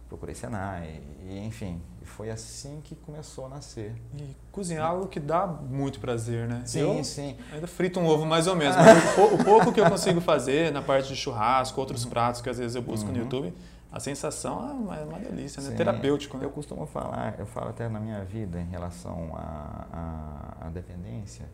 procurei 0.09 0.33
Senai, 0.33 1.01
e, 1.21 1.37
enfim, 1.45 1.79
foi 2.03 2.31
assim 2.31 2.81
que 2.83 2.95
começou 2.95 3.45
a 3.45 3.49
nascer. 3.49 3.95
E 4.17 4.35
cozinhar 4.51 4.83
é 4.83 4.89
algo 4.89 5.07
que 5.07 5.19
dá 5.19 5.45
muito 5.45 5.99
prazer, 5.99 6.47
né? 6.47 6.63
Sim, 6.65 6.79
eu 6.79 7.03
sim. 7.03 7.37
Ainda 7.53 7.67
frito 7.67 7.99
um 7.99 8.07
ovo 8.07 8.25
mais 8.25 8.47
ou 8.47 8.55
menos, 8.55 8.75
mas 8.75 9.17
o, 9.17 9.35
o, 9.35 9.45
pouco 9.45 9.71
que 9.71 9.79
eu 9.79 9.87
consigo 9.87 10.19
fazer 10.19 10.71
na 10.71 10.81
parte 10.81 11.09
de 11.09 11.15
churrasco, 11.15 11.79
outros 11.79 12.03
uhum. 12.03 12.09
pratos 12.09 12.41
que 12.41 12.49
às 12.49 12.57
vezes 12.57 12.75
eu 12.75 12.81
busco 12.81 13.05
uhum. 13.07 13.13
no 13.15 13.19
YouTube, 13.19 13.53
a 13.91 13.99
sensação 13.99 14.67
é 14.67 14.73
uma, 14.73 14.95
é 14.97 15.03
uma 15.03 15.19
delícia, 15.19 15.61
né? 15.61 15.69
Sim. 15.69 15.75
Terapêutico, 15.75 16.37
né? 16.37 16.45
Eu 16.45 16.49
costumo 16.49 16.87
falar, 16.87 17.35
eu 17.37 17.45
falo 17.45 17.69
até 17.69 17.87
na 17.87 17.99
minha 17.99 18.25
vida 18.25 18.59
em 18.59 18.67
relação 18.67 19.29
à 19.35 20.69
dependência, 20.73 21.45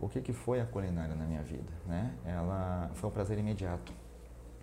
o 0.00 0.08
que, 0.08 0.22
que 0.22 0.32
foi 0.32 0.60
a 0.62 0.64
culinária 0.64 1.14
na 1.14 1.26
minha 1.26 1.42
vida, 1.42 1.72
né? 1.86 2.14
Ela 2.24 2.90
foi 2.94 3.10
um 3.10 3.12
prazer 3.12 3.38
imediato. 3.38 3.92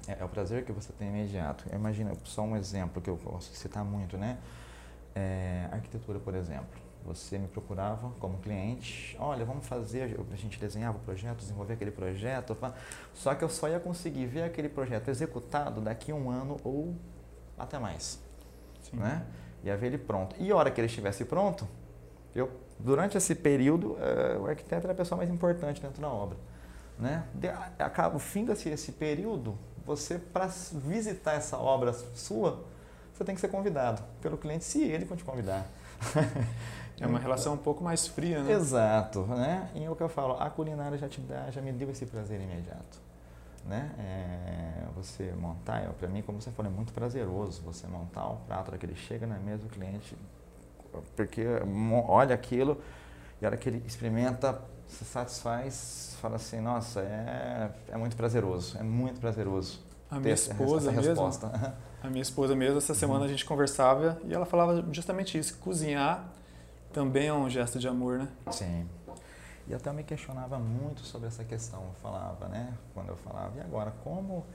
É, 0.08 0.18
é 0.20 0.24
o 0.24 0.30
prazer 0.30 0.66
que 0.66 0.72
você 0.72 0.92
tem 0.94 1.10
imediato. 1.10 1.64
Imagina, 1.74 2.14
só 2.24 2.42
um 2.42 2.56
exemplo 2.56 3.02
que 3.02 3.10
eu 3.10 3.18
posso 3.18 3.54
citar 3.56 3.84
muito, 3.84 4.18
né? 4.18 4.38
É, 5.16 5.68
arquitetura, 5.72 6.20
por 6.20 6.36
exemplo. 6.36 6.88
Você 7.06 7.38
me 7.38 7.48
procurava 7.48 8.12
como 8.20 8.38
cliente, 8.40 9.16
olha, 9.18 9.46
vamos 9.46 9.66
fazer, 9.66 10.04
a 10.04 10.36
gente 10.36 10.60
desenhava 10.60 10.98
o 10.98 11.00
projeto, 11.00 11.38
desenvolver 11.38 11.74
aquele 11.74 11.92
projeto, 11.92 12.58
só 13.14 13.34
que 13.34 13.46
eu 13.46 13.48
só 13.48 13.70
ia 13.70 13.80
conseguir 13.80 14.26
ver 14.26 14.44
aquele 14.44 14.68
projeto 14.68 15.08
executado 15.08 15.80
daqui 15.80 16.12
a 16.12 16.16
um 16.16 16.30
ano 16.30 16.58
ou 16.66 16.94
até 17.58 17.80
mais, 17.80 18.20
Sim. 18.82 18.98
né? 18.98 19.26
Ia 19.64 19.78
ver 19.78 19.88
ele 19.88 19.98
pronto. 19.98 20.36
E 20.38 20.52
a 20.52 20.56
hora 20.56 20.70
que 20.70 20.82
ele 20.82 20.88
estivesse 20.88 21.24
pronto, 21.24 21.66
eu, 22.36 22.52
durante 22.78 23.18
esse 23.18 23.34
período, 23.34 23.94
uh, 23.94 24.42
o 24.42 24.48
arquiteto 24.48 24.86
era 24.86 24.92
a 24.92 24.96
pessoa 24.96 25.18
mais 25.18 25.30
importante 25.30 25.82
dentro 25.82 26.02
da 26.02 26.10
obra, 26.10 26.38
né? 27.00 27.26
De, 27.34 27.48
acaba 27.80 28.18
o 28.18 28.20
fim 28.20 28.44
desse 28.44 28.68
esse 28.68 28.92
período, 28.92 29.58
você 29.88 30.20
para 30.20 30.48
visitar 30.48 31.34
essa 31.34 31.58
obra 31.58 31.94
sua, 31.94 32.66
você 33.14 33.24
tem 33.24 33.34
que 33.34 33.42
ser 33.42 33.48
convidado 33.48 34.04
pelo 34.22 34.38
cliente, 34.38 34.66
se 34.66 34.84
ele 34.84 35.06
te 35.06 35.24
convidar. 35.24 35.66
É 37.00 37.06
uma 37.06 37.20
relação 37.20 37.54
um 37.54 37.58
pouco 37.58 37.84
mais 37.84 38.08
fria, 38.08 38.42
né? 38.42 38.54
Exato, 38.54 39.22
né? 39.28 39.70
E 39.76 39.84
é 39.84 39.90
o 39.90 39.96
que 39.96 40.02
eu 40.02 40.10
falo, 40.10 40.34
a 40.34 40.50
culinária 40.50 40.98
já 40.98 41.08
te 41.08 41.22
dá, 41.22 41.52
já 41.52 41.62
me 41.62 41.72
deu 41.72 41.92
esse 41.92 42.08
prazer 42.08 42.42
imediato, 42.42 42.98
né? 43.68 43.92
É, 44.00 44.84
você 44.96 45.32
montar, 45.34 45.88
para 45.94 46.08
mim, 46.08 46.24
como 46.24 46.42
você 46.42 46.50
falou, 46.50 46.72
é 46.72 46.76
muito 46.76 46.92
prazeroso 46.94 47.62
você 47.62 47.86
montar 47.86 48.28
um 48.30 48.38
prato, 48.38 48.76
que 48.76 48.84
ele 48.84 48.96
chega 48.96 49.28
na 49.28 49.38
mesa 49.38 49.62
do 49.62 49.70
cliente, 49.70 50.18
porque 51.16 51.46
olha 52.08 52.34
aquilo 52.34 52.82
e 53.40 53.46
a 53.46 53.50
hora 53.50 53.58
que 53.58 53.70
ele 53.70 53.84
experimenta, 53.86 54.60
se 54.88 55.06
satisfaz, 55.06 56.16
fala 56.22 56.36
assim, 56.38 56.60
nossa, 56.62 57.02
é, 57.02 57.72
é 57.90 57.98
muito 57.98 58.16
prazeroso, 58.16 58.78
é 58.78 58.84
muito 58.84 59.20
prazeroso. 59.20 59.80
A 60.10 60.20
minha 60.20 60.34
esposa 60.34 60.90
essa, 60.90 61.00
essa 61.02 61.22
mesmo, 61.22 61.52
a 62.04 62.10
minha 62.10 62.22
esposa 62.22 62.56
mesmo, 62.56 62.78
essa 62.78 62.94
semana 62.94 63.20
uhum. 63.20 63.26
a 63.26 63.28
gente 63.28 63.46
conversava 63.46 64.20
e 64.24 64.34
ela 64.34 64.46
falava 64.46 64.86
justamente 64.92 65.38
isso, 65.38 65.58
cozinhar 65.58 66.26
também 66.94 67.28
é 67.28 67.34
um 67.34 67.50
gesto 67.50 67.78
de 67.78 67.88
amor, 67.88 68.20
né? 68.20 68.28
Sim. 68.52 68.88
E 69.68 69.74
até 69.74 69.92
me 69.92 70.04
questionava 70.04 70.58
muito 70.58 71.02
sobre 71.02 71.28
essa 71.28 71.44
questão. 71.44 71.82
Eu 71.82 71.94
falava, 72.02 72.48
né? 72.48 72.74
Quando 72.94 73.10
eu 73.10 73.18
falava, 73.18 73.58
e 73.58 73.62
agora, 73.62 73.94
como, 74.04 74.46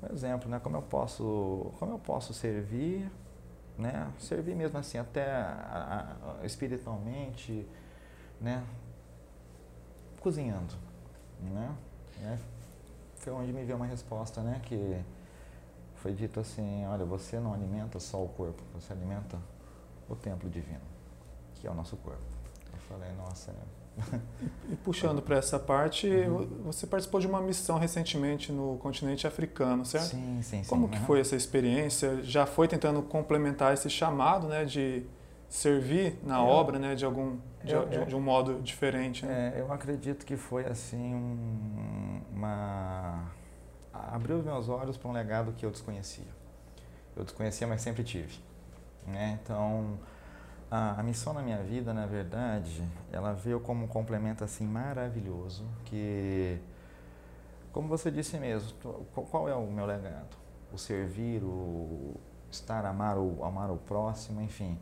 por 0.00 0.10
exemplo, 0.10 0.50
né? 0.50 0.58
Como 0.58 0.76
eu 0.76 0.82
posso, 0.82 1.72
como 1.78 1.92
eu 1.92 1.98
posso 1.98 2.34
servir, 2.34 3.10
né? 3.78 4.08
Servir 4.18 4.56
mesmo 4.56 4.76
assim, 4.78 4.98
até 4.98 5.30
a, 5.30 6.16
a, 6.42 6.44
espiritualmente, 6.44 7.66
né? 8.40 8.64
Cozinhando, 10.22 10.74
né? 11.40 11.74
É, 12.22 12.38
foi 13.16 13.32
onde 13.32 13.52
me 13.52 13.64
veio 13.64 13.76
uma 13.76 13.86
resposta, 13.86 14.40
né? 14.40 14.60
Que 14.64 15.00
foi 15.96 16.12
dito 16.12 16.40
assim, 16.40 16.86
olha, 16.86 17.04
você 17.04 17.38
não 17.38 17.52
alimenta 17.52 17.98
só 17.98 18.22
o 18.22 18.28
corpo, 18.28 18.62
você 18.74 18.92
alimenta 18.92 19.38
o 20.08 20.16
templo 20.16 20.48
divino 20.48 20.92
que 21.62 21.68
é 21.68 21.70
o 21.70 21.74
nosso 21.74 21.96
corpo. 21.98 22.20
Eu 22.72 22.78
falei, 22.88 23.12
nossa. 23.16 23.52
É... 23.52 24.18
E, 24.68 24.76
puxando 24.76 25.22
para 25.22 25.36
essa 25.36 25.58
parte, 25.58 26.08
uhum. 26.08 26.64
você 26.64 26.86
participou 26.86 27.20
de 27.20 27.26
uma 27.26 27.40
missão 27.40 27.78
recentemente 27.78 28.50
no 28.50 28.78
continente 28.78 29.26
africano, 29.26 29.84
certo? 29.84 30.10
Sim, 30.10 30.40
sim, 30.42 30.62
sim. 30.62 30.68
Como 30.68 30.88
que 30.88 30.98
uhum. 30.98 31.04
foi 31.04 31.20
essa 31.20 31.36
experiência? 31.36 32.22
Já 32.22 32.46
foi 32.46 32.66
tentando 32.66 33.02
complementar 33.02 33.74
esse 33.74 33.90
chamado, 33.90 34.48
né, 34.48 34.64
de 34.64 35.04
servir 35.52 36.18
na 36.22 36.38
eu, 36.38 36.44
obra, 36.44 36.78
né, 36.78 36.94
de 36.94 37.04
algum 37.04 37.36
de, 37.62 37.74
eu, 37.74 37.86
de, 37.86 38.06
de 38.06 38.16
um 38.16 38.20
modo 38.20 38.62
diferente? 38.62 39.26
Né? 39.26 39.52
É, 39.54 39.60
eu 39.60 39.70
acredito 39.70 40.24
que 40.24 40.34
foi 40.34 40.64
assim 40.64 41.14
um, 41.14 42.22
uma 42.32 43.30
abriu 43.92 44.38
os 44.38 44.44
meus 44.44 44.70
olhos 44.70 44.96
para 44.96 45.10
um 45.10 45.12
legado 45.12 45.52
que 45.52 45.66
eu 45.66 45.70
desconhecia. 45.70 46.24
Eu 47.14 47.22
desconhecia, 47.22 47.66
mas 47.66 47.82
sempre 47.82 48.02
tive. 48.02 48.40
Né? 49.06 49.38
Então 49.42 49.98
a, 50.70 50.98
a, 50.98 51.02
missão 51.02 51.34
na 51.34 51.42
minha 51.42 51.62
vida, 51.62 51.92
na 51.92 52.06
verdade, 52.06 52.82
ela 53.12 53.34
veio 53.34 53.60
como 53.60 53.84
um 53.84 53.88
complemento 53.88 54.42
assim 54.42 54.66
maravilhoso, 54.66 55.66
que, 55.84 56.58
como 57.72 57.88
você 57.88 58.10
disse 58.10 58.38
mesmo, 58.38 58.72
qual 59.30 59.50
é 59.50 59.54
o 59.54 59.66
meu 59.66 59.84
legado? 59.84 60.34
O 60.72 60.78
servir, 60.78 61.44
o 61.44 62.14
estar, 62.50 62.86
amar 62.86 63.18
o, 63.18 63.44
amar 63.44 63.70
o 63.70 63.76
próximo, 63.76 64.40
enfim. 64.40 64.78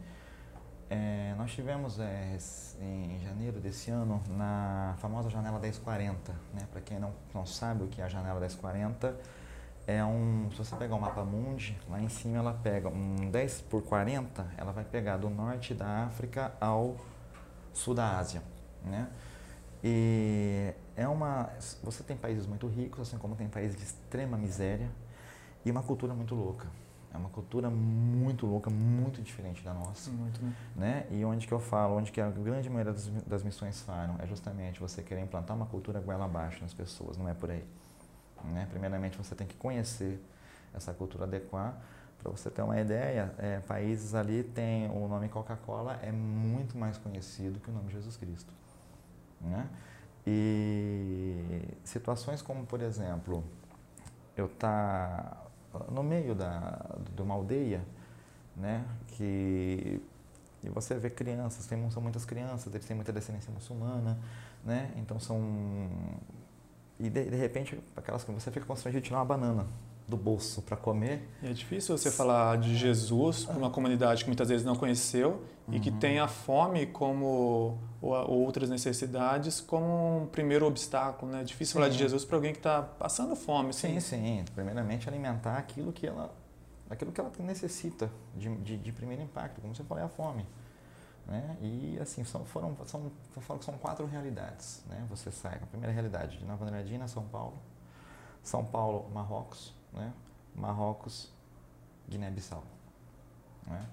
É, 0.93 1.35
nós 1.39 1.53
tivemos 1.53 2.01
é, 2.01 2.37
em 2.81 3.21
janeiro 3.21 3.61
desse 3.61 3.93
ano 3.93 4.21
na 4.29 4.97
famosa 4.99 5.31
janela 5.31 5.61
1040, 5.61 6.33
né? 6.53 6.67
Para 6.73 6.81
quem 6.81 6.99
não, 6.99 7.15
não 7.33 7.47
sabe 7.47 7.85
o 7.85 7.87
que 7.87 8.01
é 8.01 8.05
a 8.05 8.09
janela 8.09 8.41
1040, 8.41 9.17
é 9.87 10.05
um, 10.05 10.49
se 10.51 10.59
você 10.59 10.75
pegar 10.75 10.97
o 10.97 11.01
mapa 11.01 11.25
mundi, 11.25 11.79
lá 11.89 12.01
em 12.01 12.09
cima 12.09 12.39
ela 12.39 12.53
pega 12.53 12.89
um 12.89 13.31
10 13.31 13.61
por 13.63 13.83
40, 13.83 14.45
ela 14.57 14.73
vai 14.73 14.83
pegar 14.83 15.17
do 15.17 15.31
norte 15.31 15.75
da 15.75 16.05
África 16.07 16.53
ao 16.61 16.97
sul 17.73 17.95
da 17.95 18.19
Ásia, 18.19 18.43
né? 18.85 19.09
E 19.83 20.75
é 20.97 21.07
uma, 21.07 21.51
você 21.85 22.03
tem 22.03 22.17
países 22.17 22.47
muito 22.47 22.67
ricos, 22.67 23.01
assim 23.01 23.17
como 23.17 23.37
tem 23.37 23.49
países 23.49 23.77
de 23.77 23.85
extrema 23.85 24.37
miséria 24.37 24.91
e 25.65 25.71
uma 25.71 25.85
cultura 25.85 26.15
muito 26.15 26.35
louca. 26.35 26.67
É 27.13 27.17
uma 27.17 27.29
cultura 27.29 27.69
muito 27.69 28.47
louca, 28.47 28.71
muito 28.71 29.21
diferente 29.21 29.65
da 29.65 29.75
nossa. 29.75 30.11
Muito, 30.11 30.41
né? 30.43 30.55
né? 30.77 31.07
E 31.11 31.25
onde 31.25 31.47
que 31.47 31.53
eu 31.53 31.59
falo, 31.59 31.97
onde 31.97 32.13
que 32.13 32.21
a 32.21 32.31
grande 32.31 32.71
maioria 32.71 32.93
das, 32.93 33.09
das 33.27 33.43
missões 33.43 33.81
falham, 33.81 34.17
é 34.21 34.27
justamente 34.27 34.79
você 34.79 35.03
querer 35.03 35.21
implantar 35.21 35.57
uma 35.57 35.67
cultura 35.67 36.01
goela 36.01 36.25
abaixo 36.25 36.61
nas 36.63 36.73
pessoas, 36.73 37.17
não 37.17 37.29
é 37.29 37.35
por 37.35 37.51
aí. 37.51 37.65
Né? 38.45 38.67
Primeiramente, 38.71 39.19
você 39.19 39.35
tem 39.35 39.47
que 39.47 39.57
conhecer 39.57 40.23
essa 40.73 40.93
cultura, 40.93 41.25
adequar. 41.25 41.77
Para 42.23 42.31
você 42.31 42.51
ter 42.51 42.63
uma 42.63 42.79
ideia, 42.79 43.35
é, 43.39 43.61
países 43.61 44.15
ali 44.15 44.43
tem 44.43 44.89
o 44.91 45.09
nome 45.09 45.29
Coca-Cola 45.29 45.99
é 46.03 46.13
muito 46.13 46.77
mais 46.77 46.99
conhecido 46.99 47.59
que 47.59 47.71
o 47.71 47.73
nome 47.73 47.91
Jesus 47.91 48.17
Cristo. 48.17 48.53
Né? 49.41 49.67
E 50.27 51.63
situações 51.83 52.43
como, 52.43 52.67
por 52.67 52.83
exemplo, 52.83 53.43
eu 54.37 54.49
tá 54.49 55.47
no 55.91 56.03
meio 56.03 56.35
da, 56.35 56.85
de 57.15 57.23
uma 57.23 57.35
aldeia, 57.35 57.83
né, 58.57 58.85
que 59.09 60.01
e 60.63 60.69
você 60.69 60.95
vê 60.95 61.09
crianças, 61.09 61.67
tem, 61.67 61.91
são 61.91 62.03
muitas 62.03 62.27
crianças, 62.27 62.73
eles 62.75 62.87
têm 62.87 62.95
muita 62.95 63.13
descendência 63.13 63.51
muçulmana, 63.53 64.19
né, 64.65 64.93
então 64.97 65.19
são 65.19 65.41
e 66.99 67.09
de, 67.09 67.31
de 67.31 67.37
repente, 67.37 67.81
aquelas 67.97 68.23
você 68.25 68.51
fica 68.51 68.67
constrangido 68.67 69.01
de 69.01 69.09
tirar 69.09 69.21
uma 69.21 69.25
banana 69.25 69.67
do 70.11 70.17
bolso 70.17 70.61
para 70.61 70.77
comer. 70.77 71.27
E 71.43 71.49
é 71.49 71.53
difícil 71.53 71.97
você 71.97 72.11
falar 72.11 72.59
de 72.59 72.77
Jesus 72.77 73.45
para 73.45 73.57
uma 73.57 73.71
comunidade 73.71 74.25
que 74.25 74.29
muitas 74.29 74.49
vezes 74.49 74.67
não 74.67 74.75
conheceu 74.75 75.43
uhum. 75.67 75.75
e 75.75 75.81
que 75.81 75.91
uhum. 75.91 75.99
tem 75.99 76.19
a 76.19 76.29
fome 76.29 76.87
como 76.87 77.79
ou, 78.03 78.13
outras 78.31 78.69
necessidades 78.69 79.61
como 79.61 80.23
um 80.23 80.27
primeiro 80.27 80.67
obstáculo, 80.67 81.31
né? 81.31 81.41
É 81.41 81.45
difícil 81.45 81.73
sim. 81.73 81.79
falar 81.79 81.89
de 81.89 81.97
Jesus 81.97 82.25
para 82.25 82.37
alguém 82.37 82.53
que 82.53 82.59
está 82.59 82.83
passando 82.83 83.37
fome. 83.37 83.73
Sim, 83.73 84.01
sim, 84.01 84.01
sim. 84.01 84.45
Primeiramente 84.55 85.09
alimentar 85.09 85.57
aquilo 85.57 85.93
que 85.93 86.07
ela, 86.07 86.35
aquilo 86.91 87.13
que 87.13 87.21
ela 87.21 87.31
necessita 87.39 88.11
de, 88.35 88.55
de, 88.57 88.77
de 88.77 88.93
primeiro 88.93 89.23
impacto, 89.23 89.61
como 89.61 89.75
você 89.75 89.85
falou, 89.85 90.03
é 90.03 90.07
a 90.07 90.09
fome. 90.09 90.45
Né? 91.27 91.57
E 91.61 91.99
assim, 92.01 92.25
são, 92.25 92.45
foram, 92.45 92.77
são, 92.87 93.11
são 93.61 93.75
quatro 93.79 94.05
realidades. 94.07 94.83
Né? 94.89 95.07
Você 95.09 95.31
sai, 95.31 95.61
a 95.63 95.67
primeira 95.67 95.93
realidade 95.93 96.39
de 96.39 96.45
Nova 96.45 96.65
Andradina, 96.65 97.07
São 97.07 97.23
Paulo, 97.23 97.57
São 98.43 98.65
Paulo, 98.65 99.09
Marrocos, 99.15 99.73
né? 99.93 100.13
Marrocos, 100.55 101.33
Guiné-Bissau. 102.09 102.63
Né? 103.67 103.87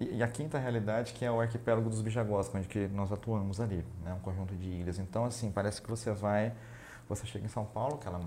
E, 0.00 0.16
e, 0.16 0.22
a 0.22 0.28
quinta 0.28 0.58
realidade 0.58 1.12
que 1.12 1.24
é 1.24 1.30
o 1.30 1.40
arquipélago 1.40 1.88
dos 1.88 2.00
Bijagós, 2.00 2.52
onde 2.54 2.66
que 2.66 2.88
nós 2.88 3.12
atuamos 3.12 3.60
ali, 3.60 3.84
né? 4.02 4.12
um 4.14 4.20
conjunto 4.20 4.54
de 4.54 4.68
ilhas. 4.68 4.98
Então, 4.98 5.24
assim, 5.24 5.50
parece 5.50 5.80
que 5.80 5.88
você 5.88 6.12
vai, 6.12 6.54
você 7.08 7.26
chega 7.26 7.44
em 7.44 7.48
São 7.48 7.64
Paulo, 7.64 7.96
aquela 7.96 8.20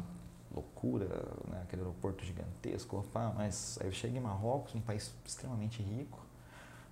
loucura, 0.53 1.07
né? 1.49 1.61
aquele 1.63 1.81
aeroporto 1.81 2.23
gigantesco, 2.23 2.97
opa, 2.97 3.33
mas 3.35 3.77
aí 3.81 3.91
chega 3.91 4.17
em 4.17 4.21
Marrocos, 4.21 4.73
um 4.73 4.81
país 4.81 5.13
extremamente 5.25 5.81
rico, 5.81 6.19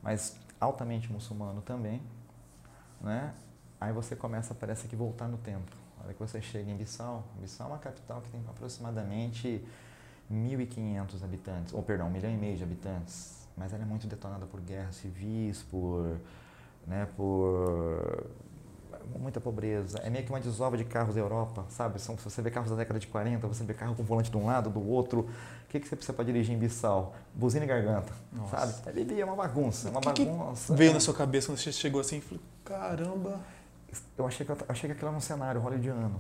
mas 0.02 0.38
altamente 0.60 1.12
muçulmano 1.12 1.62
também, 1.62 2.02
né? 3.00 3.34
Aí 3.80 3.92
você 3.92 4.16
começa, 4.16 4.54
parece 4.54 4.88
que 4.88 4.96
voltar 4.96 5.28
no 5.28 5.38
tempo. 5.38 5.72
A 6.00 6.04
hora 6.04 6.14
que 6.14 6.20
você 6.20 6.42
chega 6.42 6.70
em 6.72 6.76
Bissau, 6.76 7.24
Bissau 7.40 7.68
é 7.68 7.72
uma 7.72 7.80
capital 7.80 8.22
que 8.22 8.30
tem 8.30 8.42
aproximadamente 8.50 9.66
1.500 10.32 11.24
habitantes, 11.24 11.74
ou 11.74 11.84
perdão, 11.84 12.08
um 12.08 12.10
milhão 12.10 12.32
e 12.32 12.38
meio 12.38 12.58
de 12.58 12.64
habitantes, 12.64 13.48
mas 13.56 13.74
ela 13.74 13.84
é 13.84 13.86
muito 13.86 14.08
detonada 14.08 14.46
por 14.46 14.60
guerras 14.62 14.96
civis, 14.96 15.62
por, 15.64 16.18
né, 16.88 17.08
por 17.16 18.26
muita 19.20 19.40
pobreza. 19.40 20.00
É 20.00 20.10
meio 20.10 20.26
que 20.26 20.32
uma 20.32 20.40
desova 20.40 20.78
de 20.78 20.86
carros 20.86 21.16
da 21.16 21.22
Europa, 21.22 21.66
sabe? 21.70 22.00
São, 22.00 22.18
se 22.18 22.24
você 22.24 22.42
vê 22.42 22.50
carros 22.50 22.70
da 22.70 22.76
década 22.76 23.00
de 23.00 23.08
40, 23.08 23.48
você 23.48 23.64
vê 23.64 23.74
carro 23.74 23.96
com 23.96 24.04
volante 24.04 24.32
de 24.32 24.38
um 24.38 24.46
lado, 24.46 24.70
do 24.70 24.88
outro. 24.88 25.22
O 25.22 25.68
que, 25.70 25.80
que 25.80 25.88
você 25.88 25.96
precisa 25.96 26.14
para 26.14 26.26
dirigir 26.26 26.56
em 26.56 26.58
Bissau? 26.58 27.16
Buzina 27.34 27.66
e 27.66 27.68
garganta, 27.68 28.14
Nossa. 28.32 28.68
sabe? 28.68 29.02
Ali 29.02 29.20
é 29.20 29.26
uma 29.26 29.36
bagunça, 29.36 29.90
uma 29.90 30.02
que 30.02 30.26
bagunça. 30.26 30.74
Que 30.74 30.78
veio 30.78 30.94
na 30.94 31.00
sua 31.00 31.14
cabeça 31.14 31.48
quando 31.48 31.58
você 31.58 31.72
chegou 31.72 32.02
assim 32.02 32.18
e 32.18 32.22
falou, 32.22 32.44
caramba... 32.64 33.40
Eu 34.18 34.26
achei 34.26 34.44
que, 34.44 34.52
eu 34.52 34.58
achei 34.68 34.88
que 34.88 34.94
aquilo 34.94 35.10
era 35.10 35.18
um 35.18 35.22
cenário 35.22 35.62
hollywoodiano, 35.62 36.20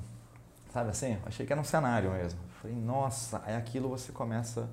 sabe 0.73 0.89
assim? 0.89 1.17
Achei 1.25 1.45
que 1.45 1.53
era 1.53 1.61
um 1.61 1.65
cenário 1.65 2.11
mesmo. 2.11 2.39
Falei, 2.61 2.75
nossa, 2.75 3.41
aí 3.45 3.55
aquilo 3.55 3.87
você 3.87 4.11
começa 4.11 4.67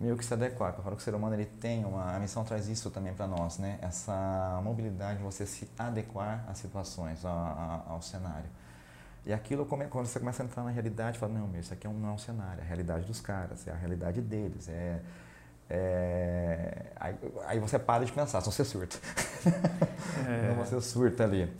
meio 0.00 0.16
que 0.16 0.24
se 0.24 0.34
adequar. 0.34 0.74
Eu 0.76 0.82
falo 0.82 0.96
que 0.96 1.02
o 1.02 1.04
ser 1.04 1.14
humano 1.14 1.34
ele 1.34 1.46
tem 1.46 1.84
uma 1.84 2.16
a 2.16 2.18
missão 2.18 2.42
traz 2.44 2.68
isso 2.68 2.90
também 2.90 3.14
para 3.14 3.26
nós, 3.28 3.58
né? 3.58 3.78
Essa 3.80 4.60
mobilidade 4.64 5.18
de 5.18 5.24
você 5.24 5.46
se 5.46 5.70
adequar 5.78 6.44
às 6.48 6.58
situações, 6.58 7.24
ao, 7.24 7.84
ao 7.88 8.02
cenário. 8.02 8.50
E 9.24 9.32
aquilo 9.32 9.64
quando 9.64 10.06
você 10.06 10.18
começa 10.18 10.42
a 10.42 10.46
entrar 10.46 10.64
na 10.64 10.70
realidade, 10.70 11.16
fala 11.16 11.32
não, 11.32 11.46
meu, 11.46 11.60
isso 11.60 11.72
aqui 11.72 11.86
é 11.86 11.90
não 11.90 12.08
é 12.08 12.12
um 12.12 12.18
cenário, 12.18 12.60
é 12.60 12.64
a 12.64 12.66
realidade 12.66 13.04
dos 13.06 13.20
caras, 13.20 13.68
é 13.68 13.70
a 13.70 13.76
realidade 13.76 14.20
deles, 14.20 14.68
é, 14.68 15.00
é... 15.70 16.86
Aí, 16.96 17.14
aí, 17.46 17.58
você 17.60 17.78
para 17.78 18.04
de 18.04 18.10
pensar, 18.10 18.40
só 18.40 18.50
você 18.50 18.64
surta. 18.64 18.98
É. 20.28 20.48
Não 20.48 20.64
você 20.64 20.80
surta 20.80 21.24
ali. 21.24 21.50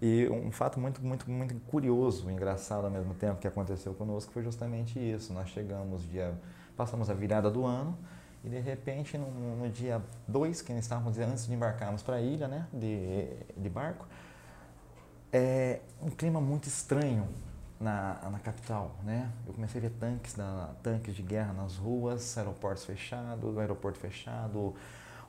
E 0.00 0.28
um 0.28 0.52
fato 0.52 0.78
muito, 0.78 1.02
muito, 1.02 1.28
muito 1.28 1.54
curioso, 1.66 2.30
engraçado 2.30 2.84
ao 2.84 2.90
mesmo 2.90 3.14
tempo 3.14 3.40
que 3.40 3.48
aconteceu 3.48 3.92
conosco 3.94 4.32
foi 4.32 4.42
justamente 4.44 4.98
isso. 4.98 5.32
Nós 5.32 5.48
chegamos 5.48 6.08
dia 6.08 6.34
passamos 6.76 7.10
a 7.10 7.14
virada 7.14 7.50
do 7.50 7.66
ano 7.66 7.98
e 8.44 8.48
de 8.48 8.60
repente 8.60 9.18
no, 9.18 9.28
no 9.56 9.68
dia 9.68 10.00
2, 10.28 10.62
que 10.62 10.72
estávamos 10.74 11.18
antes 11.18 11.46
de 11.46 11.52
embarcarmos 11.52 12.02
para 12.02 12.16
a 12.16 12.20
ilha, 12.20 12.46
né, 12.46 12.66
de, 12.72 13.26
de 13.60 13.68
barco, 13.68 14.06
é 15.32 15.80
um 16.00 16.08
clima 16.08 16.40
muito 16.40 16.68
estranho 16.68 17.26
na, 17.80 18.18
na 18.30 18.38
capital, 18.38 18.96
né? 19.04 19.30
Eu 19.46 19.52
comecei 19.52 19.80
a 19.80 19.82
ver 19.82 19.90
tanques, 19.90 20.34
da, 20.34 20.70
tanques 20.82 21.14
de 21.14 21.22
guerra 21.22 21.52
nas 21.52 21.76
ruas, 21.76 22.38
aeroportos 22.38 22.84
fechados, 22.84 23.58
aeroporto 23.58 23.98
fechado, 23.98 24.74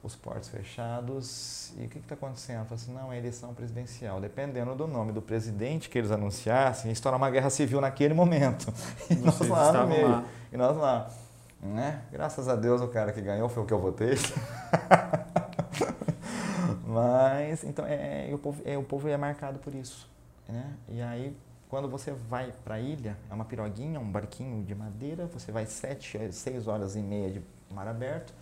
os 0.01 0.15
portos 0.15 0.49
fechados. 0.49 1.73
E 1.77 1.85
o 1.85 1.89
que 1.89 1.99
está 1.99 2.15
acontecendo? 2.15 2.65
Falei 2.65 2.75
assim, 2.75 2.93
não, 2.93 3.11
é 3.11 3.17
eleição 3.17 3.53
presidencial. 3.53 4.19
Dependendo 4.21 4.73
do 4.75 4.87
nome 4.87 5.11
do 5.11 5.21
presidente 5.21 5.89
que 5.89 5.97
eles 5.97 6.11
anunciassem, 6.11 6.91
estoura 6.91 7.17
uma 7.17 7.29
guerra 7.29 7.49
civil 7.49 7.81
naquele 7.81 8.13
momento. 8.13 8.71
E 9.09 9.15
nós 9.15 9.39
lá 9.39 9.73
no 9.73 9.87
meio. 9.87 10.07
Lá. 10.07 10.23
E 10.51 10.57
nós 10.57 10.77
lá. 10.77 11.09
Né? 11.61 12.01
Graças 12.11 12.47
a 12.47 12.55
Deus 12.55 12.81
o 12.81 12.87
cara 12.87 13.11
que 13.11 13.21
ganhou 13.21 13.49
foi 13.49 13.63
o 13.63 13.65
que 13.65 13.73
eu 13.73 13.79
votei. 13.79 14.15
Mas, 16.85 17.63
então, 17.63 17.85
é, 17.85 18.29
é, 18.29 18.33
o 18.33 18.37
povo, 18.39 18.61
é, 18.65 18.77
o 18.77 18.83
povo 18.83 19.07
é 19.07 19.17
marcado 19.17 19.59
por 19.59 19.75
isso. 19.75 20.09
Né? 20.47 20.73
E 20.87 21.01
aí, 21.01 21.35
quando 21.67 21.87
você 21.87 22.11
vai 22.11 22.51
para 22.63 22.75
a 22.75 22.79
ilha, 22.79 23.15
é 23.29 23.33
uma 23.33 23.45
piroguinha, 23.45 23.99
um 23.99 24.11
barquinho 24.11 24.63
de 24.63 24.73
madeira, 24.73 25.27
você 25.27 25.51
vai 25.51 25.65
sete, 25.67 26.17
seis 26.31 26.67
horas 26.67 26.95
e 26.95 26.99
meia 26.99 27.29
de 27.29 27.41
mar 27.69 27.87
aberto. 27.87 28.33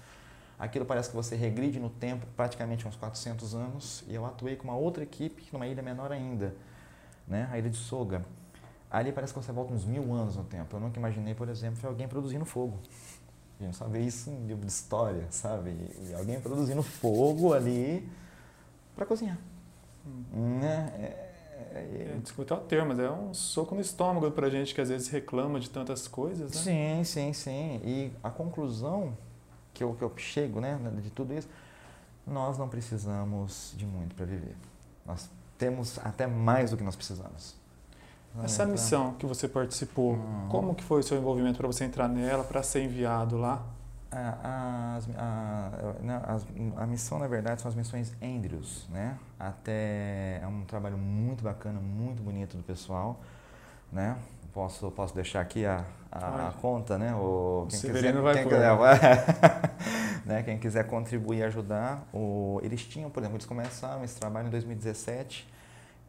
Aquilo 0.59 0.85
parece 0.85 1.09
que 1.09 1.15
você 1.15 1.35
regride 1.35 1.79
no 1.79 1.89
tempo 1.89 2.25
praticamente 2.35 2.87
uns 2.87 2.95
400 2.95 3.53
anos. 3.53 4.03
E 4.07 4.15
eu 4.15 4.25
atuei 4.25 4.55
com 4.55 4.63
uma 4.63 4.75
outra 4.75 5.03
equipe 5.03 5.43
numa 5.53 5.67
ilha 5.67 5.83
menor 5.83 6.11
ainda, 6.11 6.55
né? 7.27 7.47
a 7.51 7.59
ilha 7.59 7.69
de 7.69 7.77
Soga. 7.77 8.25
Ali 8.89 9.11
parece 9.11 9.33
que 9.33 9.39
você 9.39 9.51
volta 9.51 9.73
uns 9.73 9.85
mil 9.85 10.13
anos 10.13 10.35
no 10.35 10.43
tempo. 10.43 10.75
Eu 10.75 10.79
nunca 10.79 10.97
imaginei, 10.97 11.35
por 11.35 11.49
exemplo, 11.49 11.87
alguém 11.87 12.07
produzindo 12.07 12.45
fogo. 12.45 12.79
A 13.59 13.63
gente 13.63 13.75
só 13.75 13.85
vê 13.85 14.01
isso 14.01 14.29
em 14.29 14.47
livro 14.47 14.65
de 14.65 14.71
história, 14.71 15.27
sabe? 15.29 15.75
E 16.01 16.13
alguém 16.13 16.39
produzindo 16.39 16.81
fogo 16.81 17.53
ali 17.53 18.07
para 18.95 19.05
cozinhar. 19.05 19.37
Hum. 20.05 20.59
Né? 20.59 20.93
É, 20.99 21.27
é, 21.73 22.13
é, 22.15 22.19
desculpa 22.21 22.55
o 22.55 22.57
termo, 22.61 22.89
mas 22.89 22.99
é 22.99 23.09
um 23.09 23.33
soco 23.33 23.75
no 23.75 23.81
estômago 23.81 24.31
para 24.31 24.49
gente 24.49 24.73
que 24.73 24.81
às 24.81 24.89
vezes 24.89 25.07
reclama 25.09 25.59
de 25.59 25.69
tantas 25.69 26.07
coisas, 26.07 26.51
né? 26.53 26.61
Sim, 26.61 27.03
sim, 27.03 27.33
sim. 27.33 27.81
E 27.83 28.11
a 28.23 28.29
conclusão 28.29 29.17
que 29.77 29.83
eu, 29.83 29.93
que 29.93 30.01
eu 30.01 30.11
chego 30.17 30.59
né, 30.59 30.79
de 31.01 31.11
tudo 31.11 31.33
isso, 31.33 31.47
nós 32.25 32.57
não 32.57 32.67
precisamos 32.67 33.73
de 33.77 33.85
muito 33.85 34.15
para 34.15 34.25
viver. 34.25 34.55
Nós 35.05 35.29
temos 35.57 35.99
até 36.03 36.25
mais 36.25 36.71
do 36.71 36.77
que 36.77 36.83
nós 36.83 36.95
precisamos. 36.95 37.55
Essa 38.43 38.63
então. 38.63 38.71
missão 38.71 39.13
que 39.13 39.25
você 39.25 39.47
participou, 39.47 40.13
hum. 40.13 40.47
como 40.49 40.75
que 40.75 40.83
foi 40.83 40.99
o 40.99 41.03
seu 41.03 41.17
envolvimento 41.17 41.57
para 41.57 41.67
você 41.67 41.85
entrar 41.85 42.07
nela, 42.07 42.43
para 42.43 42.61
ser 42.61 42.83
enviado 42.83 43.37
lá? 43.37 43.63
A, 44.11 44.99
a, 45.17 45.71
a, 46.77 46.83
a, 46.83 46.87
missão, 46.87 47.19
na 47.19 47.27
verdade, 47.27 47.61
são 47.61 47.69
as 47.69 47.75
missões 47.75 48.13
Andrews, 48.21 48.87
né? 48.89 49.17
Até 49.37 50.39
é 50.41 50.47
um 50.47 50.63
trabalho 50.63 50.97
muito 50.97 51.43
bacana, 51.43 51.79
muito 51.79 52.23
bonito 52.23 52.55
do 52.55 52.63
pessoal, 52.63 53.19
né? 53.91 54.17
Posso, 54.57 54.89
posso 54.89 55.13
deixar 55.13 55.41
aqui 55.41 55.67
a, 55.67 55.85
a, 56.11 56.47
a 56.47 56.51
conta, 56.51 56.97
né? 56.97 57.13
O, 57.13 57.67
quem 57.69 57.79
quiser, 57.79 58.11
vai 58.13 58.33
quem 58.33 58.43
quiser, 58.45 58.75
né? 60.25 60.41
quem 60.41 60.57
quiser 60.57 60.87
contribuir 60.87 61.37
e 61.37 61.43
ajudar, 61.43 62.07
o, 62.11 62.59
eles 62.63 62.83
tinham, 62.83 63.07
por 63.07 63.19
exemplo, 63.19 63.37
eles 63.37 63.45
começaram 63.45 64.03
esse 64.03 64.19
trabalho 64.19 64.47
em 64.47 64.49
2017 64.49 65.47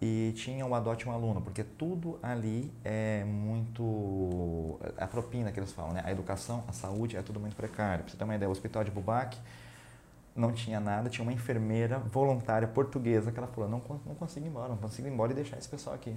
e 0.01 0.33
tinha 0.35 0.65
o 0.65 0.75
adote 0.75 1.07
um 1.07 1.13
aluno, 1.13 1.43
porque 1.43 1.63
tudo 1.63 2.19
ali 2.23 2.73
é 2.83 3.23
muito. 3.23 4.81
A 4.97 5.07
propina 5.07 5.53
que 5.53 5.61
eles 5.61 5.73
falam, 5.73 5.93
né? 5.93 6.01
A 6.03 6.11
educação, 6.11 6.65
a 6.67 6.73
saúde 6.73 7.19
é 7.19 7.21
tudo 7.21 7.39
muito 7.39 7.55
precário. 7.55 8.03
Pra 8.03 8.11
você 8.11 8.17
ter 8.17 8.25
uma 8.25 8.35
ideia, 8.35 8.49
o 8.49 8.53
hospital 8.53 8.83
de 8.83 8.91
Bubac 8.91 9.37
não 10.35 10.53
tinha 10.53 10.81
nada, 10.81 11.11
tinha 11.11 11.23
uma 11.23 11.35
enfermeira 11.35 11.99
voluntária 11.99 12.67
portuguesa 12.67 13.31
que 13.31 13.39
ela 13.39 13.49
falou: 13.49 13.69
não, 13.69 13.83
não 14.07 14.15
consigo 14.15 14.47
ir 14.47 14.49
embora, 14.49 14.71
não 14.71 14.79
consigo 14.79 15.07
ir 15.07 15.11
embora 15.11 15.33
e 15.33 15.35
deixar 15.35 15.59
esse 15.59 15.69
pessoal 15.69 15.95
aqui. 15.95 16.17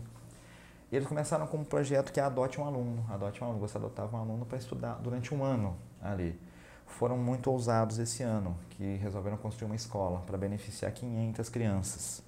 E 0.92 0.96
eles 0.96 1.08
começaram 1.08 1.48
com 1.48 1.58
um 1.58 1.64
projeto 1.64 2.12
que 2.12 2.20
é 2.20 2.24
Adote 2.24 2.60
um 2.60 2.66
Aluno. 2.66 3.06
Adote 3.10 3.42
um 3.42 3.48
aluno, 3.48 3.62
você 3.62 3.78
adotava 3.78 4.18
um 4.18 4.20
aluno 4.20 4.46
para 4.46 4.58
estudar 4.58 4.96
durante 4.96 5.34
um 5.34 5.42
ano 5.42 5.78
ali. 6.02 6.38
Foram 6.86 7.18
muito 7.18 7.50
ousados 7.50 7.98
esse 7.98 8.22
ano, 8.22 8.58
que 8.72 8.98
resolveram 8.98 9.38
construir 9.38 9.68
uma 9.68 9.76
escola 9.76 10.22
para 10.28 10.38
beneficiar 10.38 10.92
500 10.92 11.48
crianças. 11.48 12.22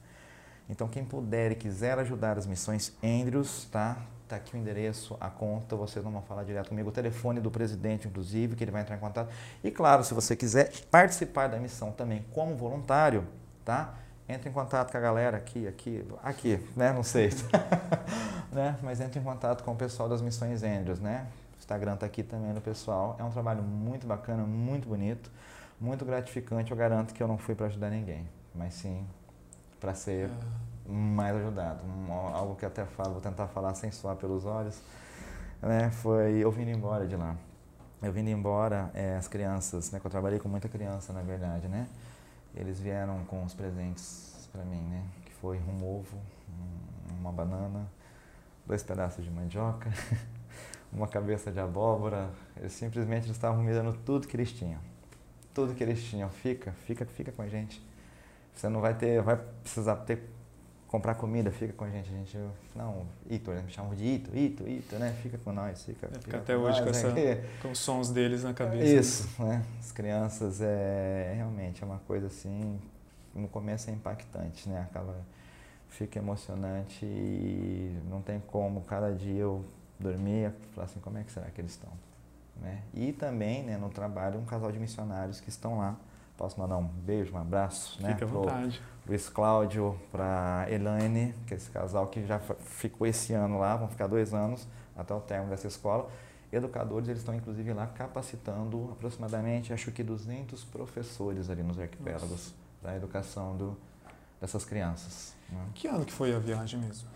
Então, 0.70 0.88
quem 0.88 1.04
puder 1.04 1.52
e 1.52 1.56
quiser 1.56 2.00
ajudar 2.00 2.38
as 2.38 2.48
missões 2.48 2.94
Andrews, 3.04 3.66
tá? 3.66 3.98
Tá 4.30 4.38
aqui 4.38 4.56
o 4.56 4.58
endereço, 4.58 5.18
a 5.20 5.30
conta, 5.30 5.76
vocês 5.76 6.04
não 6.04 6.14
vão 6.14 6.22
falar 6.22 6.46
direto 6.46 6.70
comigo, 6.70 6.88
o 6.88 6.92
telefone 6.94 7.42
do 7.42 7.52
presidente, 7.52 8.08
inclusive, 8.08 8.56
que 8.56 8.64
ele 8.64 8.72
vai 8.72 8.82
entrar 8.82 8.96
em 8.96 9.00
contato. 9.00 9.30
E 9.62 9.70
claro, 9.70 10.06
se 10.06 10.14
você 10.14 10.38
quiser 10.38 10.72
participar 10.90 11.48
da 11.48 11.60
missão 11.60 11.92
também 11.92 12.26
como 12.32 12.56
voluntário, 12.56 13.28
tá? 13.66 13.96
Entre 14.28 14.50
em 14.50 14.54
contato 14.54 14.90
com 14.90 14.98
a 14.98 15.02
galera 15.02 15.36
aqui, 15.36 15.68
aqui, 15.68 16.08
aqui, 16.24 16.66
né? 16.78 16.94
Não 16.94 17.04
sei. 17.04 17.30
né? 18.54 18.78
Mas 18.82 19.00
entre 19.02 19.20
em 19.20 19.24
contato 19.24 19.64
com 19.64 19.72
o 19.72 19.76
pessoal 19.76 20.08
das 20.08 20.22
missões 20.22 20.64
Andrews, 20.64 21.00
né? 21.00 21.28
O 21.56 21.60
Instagram 21.60 21.96
tá 21.96 22.06
aqui 22.06 22.24
também 22.24 22.54
no 22.54 22.62
pessoal. 22.62 23.16
É 23.20 23.24
um 23.24 23.30
trabalho 23.30 23.64
muito 23.64 24.06
bacana, 24.08 24.44
muito 24.44 24.88
bonito, 24.88 25.32
muito 25.80 26.06
gratificante. 26.06 26.72
Eu 26.72 26.78
garanto 26.78 27.14
que 27.14 27.22
eu 27.22 27.28
não 27.28 27.38
fui 27.38 27.56
para 27.56 27.68
ajudar 27.68 27.90
ninguém, 27.90 28.28
mas 28.54 28.74
sim 28.74 29.06
para 29.80 29.94
ser 29.94 30.30
mais 30.88 31.36
ajudado. 31.36 31.84
Um, 31.84 32.12
algo 32.12 32.56
que 32.56 32.66
até 32.66 32.86
falo, 32.86 33.14
vou 33.14 33.22
tentar 33.22 33.48
falar 33.48 33.74
sem 33.74 33.92
suar 33.92 34.16
pelos 34.16 34.46
olhos, 34.46 34.82
né? 35.62 35.92
Foi 35.92 36.38
eu 36.38 36.52
vindo 36.52 36.70
embora 36.70 37.06
de 37.06 37.16
lá. 37.16 37.36
Eu 38.02 38.12
vindo 38.12 38.30
embora, 38.30 38.92
é, 38.94 39.16
as 39.16 39.28
crianças, 39.28 39.92
né? 39.92 40.00
Que 40.00 40.06
eu 40.06 40.12
trabalhei 40.12 40.40
com 40.40 40.50
muita 40.50 40.70
criança, 40.70 41.12
na 41.12 41.22
verdade, 41.22 41.68
né? 41.68 41.88
Eles 42.56 42.80
vieram 42.80 43.26
com 43.26 43.44
os 43.44 43.54
presentes 43.54 44.48
para 44.52 44.64
mim, 44.64 44.82
né? 44.82 45.04
Que 45.26 45.34
foi 45.34 45.60
um 45.60 45.84
ovo, 45.84 46.18
uma 47.20 47.32
banana, 47.32 47.86
dois 48.66 48.84
pedaços 48.84 49.24
de 49.24 49.32
mandioca, 49.32 49.92
uma 50.92 51.08
cabeça 51.08 51.52
de 51.52 51.60
abóbora. 51.60 52.30
Eles 52.58 52.74
simplesmente 52.74 53.30
estavam 53.32 53.64
me 53.64 53.72
dando 53.72 53.94
tudo 54.06 54.28
que 54.28 54.36
eles 54.36 54.52
tinham. 54.52 54.80
Tudo 55.54 55.74
que 55.74 55.84
eles 55.84 56.04
tinham. 56.04 56.30
Fica, 56.30 56.72
fica, 56.86 57.06
fica 57.06 57.32
com 57.32 57.42
a 57.42 57.48
gente 57.48 57.82
você 58.54 58.70
não 58.70 58.80
vai 58.80 58.94
ter, 58.94 59.22
vai 59.22 59.38
precisar 59.62 59.96
ter 59.98 60.30
comprar 60.88 61.16
comida, 61.16 61.52
fica 61.52 61.74
com 61.74 61.86
a 61.86 61.90
gente. 61.90 62.08
A 62.10 62.18
gente 62.18 62.38
não, 62.76 63.08
Ito, 63.28 63.52
eles 63.52 63.64
me 63.64 63.72
chamam 63.72 63.96
de 63.96 64.06
Ito, 64.06 64.38
Ito, 64.38 64.68
Ito, 64.68 64.96
né? 64.98 65.18
Fica 65.24 65.38
com 65.40 65.52
nós, 65.52 65.84
fica. 65.84 66.06
É, 66.06 66.20
fica 66.20 66.38
até 66.38 66.56
hoje 66.56 66.80
nós, 66.82 66.84
com, 66.84 66.90
essa, 66.90 67.12
né? 67.14 67.44
com 67.62 67.72
os 67.72 67.80
sons 67.80 68.12
deles 68.12 68.44
na 68.44 68.54
cabeça. 68.54 68.86
Né? 68.86 69.00
Isso, 69.00 69.44
né? 69.44 69.66
As 69.80 69.92
crianças 69.92 70.62
é 70.62 71.34
realmente 71.36 71.84
é 71.84 71.86
uma 71.86 72.00
coisa 72.00 72.28
assim, 72.28 72.80
no 73.34 73.48
começo 73.48 73.90
é 73.90 73.94
impactante, 73.94 74.70
né? 74.70 74.82
Acaba 74.82 75.16
fica 75.94 76.20
emocionante 76.20 77.06
e 77.06 78.00
não 78.10 78.22
tem 78.22 78.40
como 78.40 78.82
cada 78.82 79.14
dia 79.14 79.42
eu 79.42 79.66
dormir 80.00 80.50
e 80.50 80.74
falar 80.74 80.86
assim, 80.86 81.00
como 81.00 81.18
é 81.18 81.24
que 81.24 81.32
será 81.32 81.48
que 81.48 81.60
eles 81.60 81.72
estão? 81.72 81.92
Né? 82.62 82.84
E 82.94 83.12
também, 83.14 83.64
né, 83.64 83.78
no 83.78 83.90
trabalho, 83.90 84.40
um 84.40 84.46
casal 84.46 84.72
de 84.72 84.80
missionários 84.80 85.40
que 85.40 85.50
estão 85.50 85.78
lá 85.78 85.98
Posso 86.38 86.60
mandar 86.60 86.78
um 86.78 86.84
beijo, 86.88 87.34
um 87.34 87.38
abraço, 87.38 88.02
né? 88.02 88.10
Fique 88.10 88.24
à 88.24 88.28
vontade. 88.28 88.82
Luiz 89.08 89.30
Cláudio, 89.30 90.00
para 90.12 90.66
Elaine, 90.70 91.34
que 91.46 91.54
é 91.54 91.58
esse 91.58 91.70
casal 91.70 92.08
que 92.08 92.26
já 92.26 92.40
ficou 92.40 93.06
esse 93.06 93.34
ano 93.34 93.60
lá, 93.60 93.76
vão 93.76 93.88
ficar 93.88 94.08
dois 94.08 94.34
anos 94.34 94.68
até 94.96 95.14
o 95.14 95.20
término 95.20 95.52
dessa 95.52 95.68
escola. 95.68 96.10
educadores, 96.52 97.08
eles 97.08 97.22
estão 97.22 97.36
inclusive 97.36 97.72
lá 97.74 97.86
capacitando 97.88 98.90
aproximadamente, 98.92 99.74
acho 99.74 99.92
que 99.92 100.04
200 100.04 100.64
professores 100.66 101.50
ali 101.50 101.62
nos 101.62 101.80
arquipélagos 101.80 102.54
da 102.82 102.96
educação 102.96 103.56
do, 103.56 103.78
dessas 104.44 104.66
crianças. 104.66 105.34
Né? 105.50 105.66
Que 105.74 105.88
ano 105.88 106.04
que 106.04 106.12
foi 106.12 106.36
a 106.36 106.40
viagem 106.40 106.78
mesmo? 106.78 107.08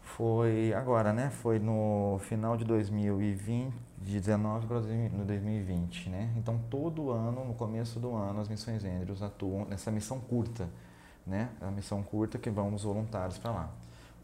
Foi 0.00 0.72
agora, 0.72 1.12
né? 1.12 1.28
Foi 1.28 1.58
no 1.58 2.18
final 2.20 2.56
de 2.56 2.64
2020, 2.64 3.74
de 4.00 4.18
19 4.18 4.66
para 4.66 4.80
2020, 4.80 6.08
né? 6.08 6.32
Então 6.38 6.58
todo 6.70 7.10
ano, 7.10 7.44
no 7.44 7.52
começo 7.52 8.00
do 8.00 8.14
ano, 8.16 8.40
as 8.40 8.48
missões 8.48 8.82
Andrews 8.82 9.22
atuam 9.22 9.66
nessa 9.66 9.90
missão 9.90 10.18
curta, 10.18 10.66
né? 11.26 11.50
A 11.60 11.70
missão 11.70 12.02
curta 12.02 12.38
que 12.38 12.48
vamos 12.48 12.84
voluntários 12.84 13.36
para 13.36 13.50
lá. 13.50 13.70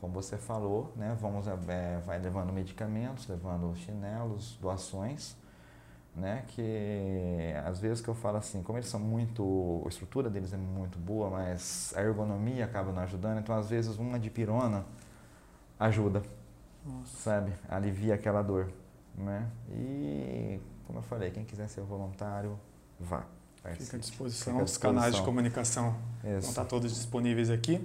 Como 0.00 0.14
você 0.14 0.38
falou, 0.38 0.94
né? 0.96 1.14
Vamos 1.20 1.46
é, 1.46 1.98
vai 2.07 2.18
levando 2.18 2.55
medicamentos, 2.55 3.29
levando 3.29 3.76
chinelos, 3.76 4.57
doações, 4.62 5.37
né? 6.14 6.44
Que 6.49 7.55
às 7.64 7.79
vezes 7.79 8.01
que 8.01 8.09
eu 8.09 8.14
falo 8.14 8.38
assim, 8.38 8.62
como 8.62 8.79
eles 8.79 8.88
são 8.88 9.01
muito, 9.01 9.83
a 9.85 9.88
estrutura 9.88 10.29
deles 10.29 10.53
é 10.53 10.57
muito 10.57 10.99
boa, 10.99 11.31
mas 11.31 11.92
a 11.96 12.03
ergonomia 12.03 12.64
acaba 12.64 12.92
não 12.92 13.03
ajudando. 13.03 13.38
Então 13.38 13.57
às 13.57 13.70
vezes 13.70 13.96
uma 13.96 14.18
de 14.18 14.31
pirona 14.31 14.85
ajuda, 15.79 16.23
Nossa. 16.85 17.16
sabe? 17.16 17.53
Alivia 17.68 18.14
aquela 18.14 18.42
dor, 18.42 18.70
né? 19.16 19.49
E, 19.70 20.61
como 20.87 20.99
eu 20.99 21.03
falei, 21.03 21.31
quem 21.31 21.44
quiser 21.44 21.68
ser 21.68 21.83
voluntário, 21.83 22.59
vá. 22.99 23.25
Fica 23.75 23.96
à 23.96 24.01
disposição, 24.01 24.55
Fica 24.55 24.62
à 24.62 24.64
disposição. 24.64 24.64
os 24.64 24.77
canais 24.79 25.14
de 25.14 25.23
comunicação 25.23 25.94
Isso. 26.25 26.40
vão 26.40 26.51
estar 26.51 26.64
todos 26.64 26.94
disponíveis 26.94 27.51
aqui. 27.51 27.77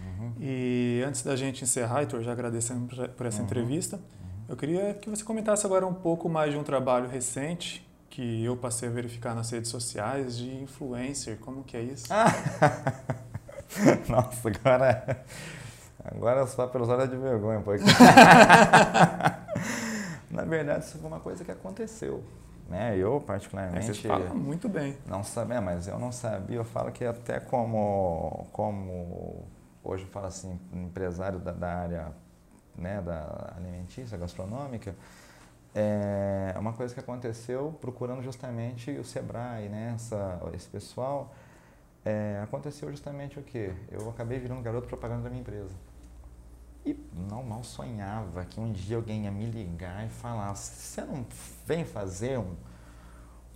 Uhum. 0.00 0.32
E 0.38 1.02
antes 1.06 1.22
da 1.22 1.34
gente 1.34 1.64
encerrar, 1.64 2.00
Heitor, 2.00 2.22
já 2.22 2.32
agradecendo 2.32 2.86
por 3.16 3.26
essa 3.26 3.38
uhum. 3.38 3.44
entrevista, 3.44 3.96
uhum. 3.96 4.02
Eu 4.48 4.56
queria 4.56 4.94
que 4.94 5.10
você 5.10 5.24
comentasse 5.24 5.64
agora 5.66 5.86
um 5.86 5.94
pouco 5.94 6.28
mais 6.28 6.52
de 6.52 6.58
um 6.58 6.62
trabalho 6.62 7.08
recente 7.08 7.86
que 8.10 8.44
eu 8.44 8.56
passei 8.56 8.88
a 8.88 8.92
verificar 8.92 9.34
nas 9.34 9.50
redes 9.50 9.70
sociais 9.70 10.36
de 10.36 10.54
influencer. 10.62 11.38
Como 11.38 11.64
que 11.64 11.76
é 11.76 11.82
isso? 11.82 12.06
Nossa, 14.08 14.48
agora 14.48 15.24
Agora 16.04 16.46
só 16.46 16.66
pelos 16.66 16.88
olhos 16.90 17.08
de 17.08 17.16
vergonha, 17.16 17.60
porque... 17.60 17.84
Na 20.30 20.42
verdade, 20.42 20.84
isso 20.84 20.98
foi 20.98 21.08
uma 21.08 21.20
coisa 21.20 21.42
que 21.44 21.50
aconteceu. 21.50 22.22
Né? 22.68 22.98
Eu, 22.98 23.22
particularmente... 23.26 23.90
É, 23.90 23.94
você 23.94 24.06
fala 24.06 24.34
muito 24.34 24.68
bem. 24.68 24.98
Não 25.06 25.24
sabia, 25.24 25.62
mas 25.62 25.88
eu 25.88 25.98
não 25.98 26.12
sabia. 26.12 26.56
Eu 26.56 26.64
falo 26.64 26.92
que 26.92 27.06
até 27.06 27.40
como, 27.40 28.46
como 28.52 29.46
hoje 29.82 30.04
eu 30.04 30.08
falo 30.10 30.26
assim, 30.26 30.60
empresário 30.72 31.38
da, 31.38 31.52
da 31.52 31.74
área 31.74 32.12
né, 32.76 33.00
da 33.00 33.54
alimentícia, 33.56 34.16
gastronômica, 34.16 34.94
é 35.74 36.54
uma 36.58 36.72
coisa 36.72 36.94
que 36.94 37.00
aconteceu 37.00 37.76
procurando 37.80 38.22
justamente 38.22 38.92
o 38.92 39.04
Sebrae, 39.04 39.68
né, 39.68 39.92
essa, 39.94 40.40
esse 40.54 40.68
pessoal. 40.68 41.34
É, 42.04 42.40
aconteceu 42.42 42.90
justamente 42.90 43.38
o 43.38 43.42
quê? 43.42 43.72
Eu 43.90 44.08
acabei 44.10 44.38
virando 44.38 44.62
garoto 44.62 44.86
propaganda 44.86 45.22
da 45.22 45.30
minha 45.30 45.40
empresa. 45.40 45.74
E 46.84 46.94
não 47.30 47.42
mal 47.42 47.64
sonhava 47.64 48.44
que 48.44 48.60
um 48.60 48.70
dia 48.70 48.96
alguém 48.96 49.24
ia 49.24 49.30
me 49.30 49.46
ligar 49.46 50.06
e 50.06 50.10
falar: 50.10 50.54
você 50.54 51.00
não 51.00 51.26
vem 51.66 51.84
fazer 51.84 52.38
um 52.38 52.54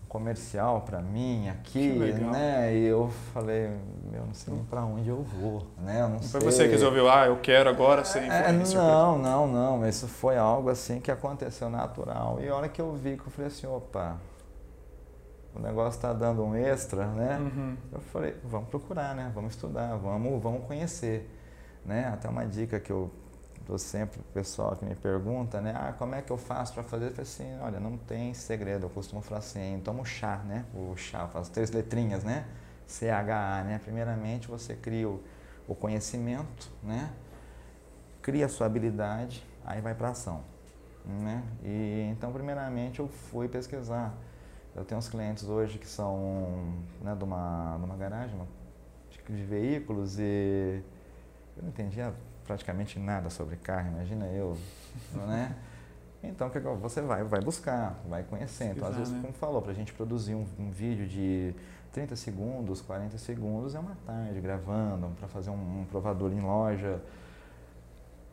comercial 0.09 0.81
para 0.81 1.01
mim 1.01 1.49
aqui, 1.51 1.91
né? 1.91 2.75
E 2.75 2.85
eu 2.87 3.11
falei, 3.35 3.67
eu 4.13 4.25
não 4.27 4.33
sei 4.33 4.55
nem 4.55 4.65
para 4.65 4.85
onde 4.85 5.09
eu 5.09 5.23
vou, 5.23 5.67
né? 5.79 6.01
Eu 6.01 6.09
não, 6.09 6.21
foi 6.21 6.41
você 6.41 6.65
que 6.65 6.71
resolveu, 6.71 7.11
ah, 7.11 7.27
eu 7.27 7.37
quero 7.37 7.69
agora 7.69 8.05
ser 8.05 8.23
é, 8.25 8.51
Não, 8.51 9.19
não, 9.19 9.47
não. 9.47 9.87
Isso 9.87 10.09
foi 10.09 10.39
algo 10.39 10.71
assim 10.71 10.99
que 11.01 11.11
aconteceu 11.11 11.69
natural. 11.69 12.39
E 12.41 12.49
a 12.49 12.57
hora 12.57 12.69
que 12.69 12.81
eu 12.81 12.95
vi, 12.95 13.17
que 13.17 13.27
eu 13.27 13.31
falei 13.31 13.49
assim, 13.49 13.67
opa, 13.67 14.17
o 15.55 15.61
negócio 15.61 15.99
está 15.99 16.13
dando 16.13 16.43
um 16.43 16.55
extra, 16.55 17.07
né? 17.07 17.39
Uhum. 17.39 17.77
Eu 17.93 18.01
falei, 18.01 18.35
vamos 18.45 18.69
procurar, 18.69 19.15
né? 19.15 19.31
Vamos 19.35 19.55
estudar, 19.55 19.97
vamos, 19.97 20.43
vamos 20.43 20.65
conhecer. 20.67 21.29
Né? 21.85 22.11
Até 22.13 22.29
uma 22.29 22.47
dica 22.47 22.81
que 22.81 22.91
eu 22.91 23.11
dou 23.69 23.79
sempre 23.79 24.19
o 24.19 24.25
pessoal 24.33 24.75
que 24.75 24.85
me 24.85 24.95
pergunta, 24.95 25.61
né? 25.61 25.75
Ah, 25.77 25.93
como 25.93 26.15
é 26.15 26.23
que 26.23 26.33
eu 26.33 26.39
faço 26.39 26.73
para 26.73 26.83
fazer? 26.83 27.09
Eu 27.09 27.11
falei 27.11 27.23
assim, 27.23 27.59
olha, 27.61 27.79
não 27.79 27.99
tem 27.99 28.33
segredo, 28.33 28.87
eu 28.87 28.91
costumo 28.91 29.21
falar 29.21 29.41
assim, 29.41 29.81
toma 29.85 30.01
o 30.01 30.05
chá, 30.07 30.39
né? 30.39 30.65
O 30.75 30.97
chá, 30.97 31.29
faz 31.29 31.51
três 31.51 31.71
letrinhas, 31.71 32.25
né? 32.25 32.47
CHA, 32.89 33.65
né? 33.65 33.79
Primeiramente 33.85 34.49
você 34.49 34.75
cria 34.75 35.07
o, 35.07 35.23
o 35.69 35.75
conhecimento, 35.75 36.71
né? 36.83 37.13
Cria 38.23 38.47
a 38.47 38.49
sua 38.49 38.67
habilidade, 38.67 39.47
aí 39.63 39.83
vai 39.83 39.95
para 39.95 40.09
ação, 40.09 40.43
né? 41.05 41.45
E 41.63 42.09
então, 42.11 42.33
primeiramente, 42.33 43.01
eu 43.01 43.09
fui 43.09 43.49
pesquisar. 43.49 44.15
Eu 44.75 44.83
tenho 44.83 44.99
uns 44.99 45.11
clientes 45.11 45.45
hoje 45.45 45.77
que 45.77 45.87
são 45.87 46.73
né, 47.03 47.15
de, 47.15 47.25
uma, 47.25 47.77
de 47.77 47.85
uma 47.85 47.97
garagem 47.97 48.35
de 49.29 49.43
veículos 49.43 50.19
e 50.19 50.83
eu 51.57 51.63
não 51.63 51.69
entendia 51.69 52.15
praticamente 52.49 52.99
nada 52.99 53.29
sobre 53.29 53.57
carro, 53.57 53.89
imagina 53.89 54.25
eu, 54.27 54.57
né? 55.15 55.55
Então, 56.23 56.49
que 56.51 56.59
você 56.59 57.01
vai, 57.01 57.23
vai 57.23 57.41
buscar, 57.41 58.01
vai 58.09 58.25
conhecer. 58.25 58.73
Então, 58.75 58.89
às 58.89 58.97
vezes, 58.97 59.13
né? 59.13 59.21
como 59.21 59.33
falou, 59.35 59.63
para 59.63 59.71
a 59.71 59.75
gente 59.75 59.93
produzir 59.93 60.35
um, 60.35 60.45
um, 60.59 60.71
vídeo 60.71 61.07
de 61.07 61.55
30 61.93 62.17
segundos, 62.17 62.81
40 62.81 63.17
segundos, 63.19 63.75
é 63.75 63.79
uma 63.79 63.97
tarde 64.05 64.41
gravando, 64.41 65.11
para 65.17 65.29
fazer 65.29 65.51
um, 65.51 65.81
um, 65.81 65.87
provador 65.89 66.33
em 66.33 66.41
loja. 66.41 67.01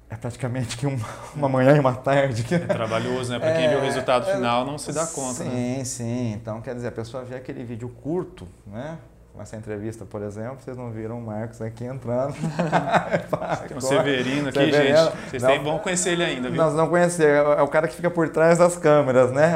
É 0.10 0.16
praticamente 0.16 0.78
que 0.78 0.88
uma, 0.88 1.08
uma 1.36 1.50
manhã 1.50 1.76
e 1.76 1.80
uma 1.80 1.94
tarde. 1.94 2.56
É 2.56 2.60
trabalhoso, 2.60 3.32
né? 3.32 3.38
Para 3.38 3.54
quem 3.54 3.66
é, 3.66 3.70
vê 3.70 3.76
o 3.76 3.82
resultado 3.82 4.28
é, 4.30 4.34
final 4.34 4.66
não 4.66 4.80
se 4.80 4.92
dá 4.92 5.06
conta. 5.06 5.44
Sim, 5.44 5.78
né? 5.78 5.84
sim. 5.84 6.34
Então, 6.34 6.62
quer 6.62 6.74
dizer, 6.74 6.88
a 6.88 6.92
pessoa 6.92 7.24
vê 7.24 7.36
aquele 7.36 7.64
vídeo 7.64 7.90
curto, 7.90 8.48
né? 8.66 8.98
Essa 9.40 9.56
entrevista, 9.56 10.06
por 10.06 10.22
exemplo, 10.22 10.58
vocês 10.60 10.78
não 10.78 10.92
viram 10.92 11.18
o 11.18 11.22
Marcos 11.22 11.62
aqui 11.62 11.84
entrando. 11.84 12.34
Tem 13.68 13.78
um 13.78 13.82
Severino 13.82 14.50
aqui, 14.50 14.60
Severino. 14.60 14.98
gente. 14.98 15.30
Vocês 15.30 15.44
não, 15.44 15.64
vão 15.64 15.80
conhecer 15.80 16.12
ele 16.12 16.24
ainda, 16.24 16.50
viu? 16.50 16.58
Nós 16.58 16.74
não 16.74 16.88
conhecemos. 16.88 17.58
É 17.58 17.62
o 17.62 17.68
cara 17.68 17.88
que 17.88 17.96
fica 17.96 18.10
por 18.10 18.30
trás 18.30 18.58
das 18.58 18.78
câmeras, 18.78 19.32
né? 19.32 19.56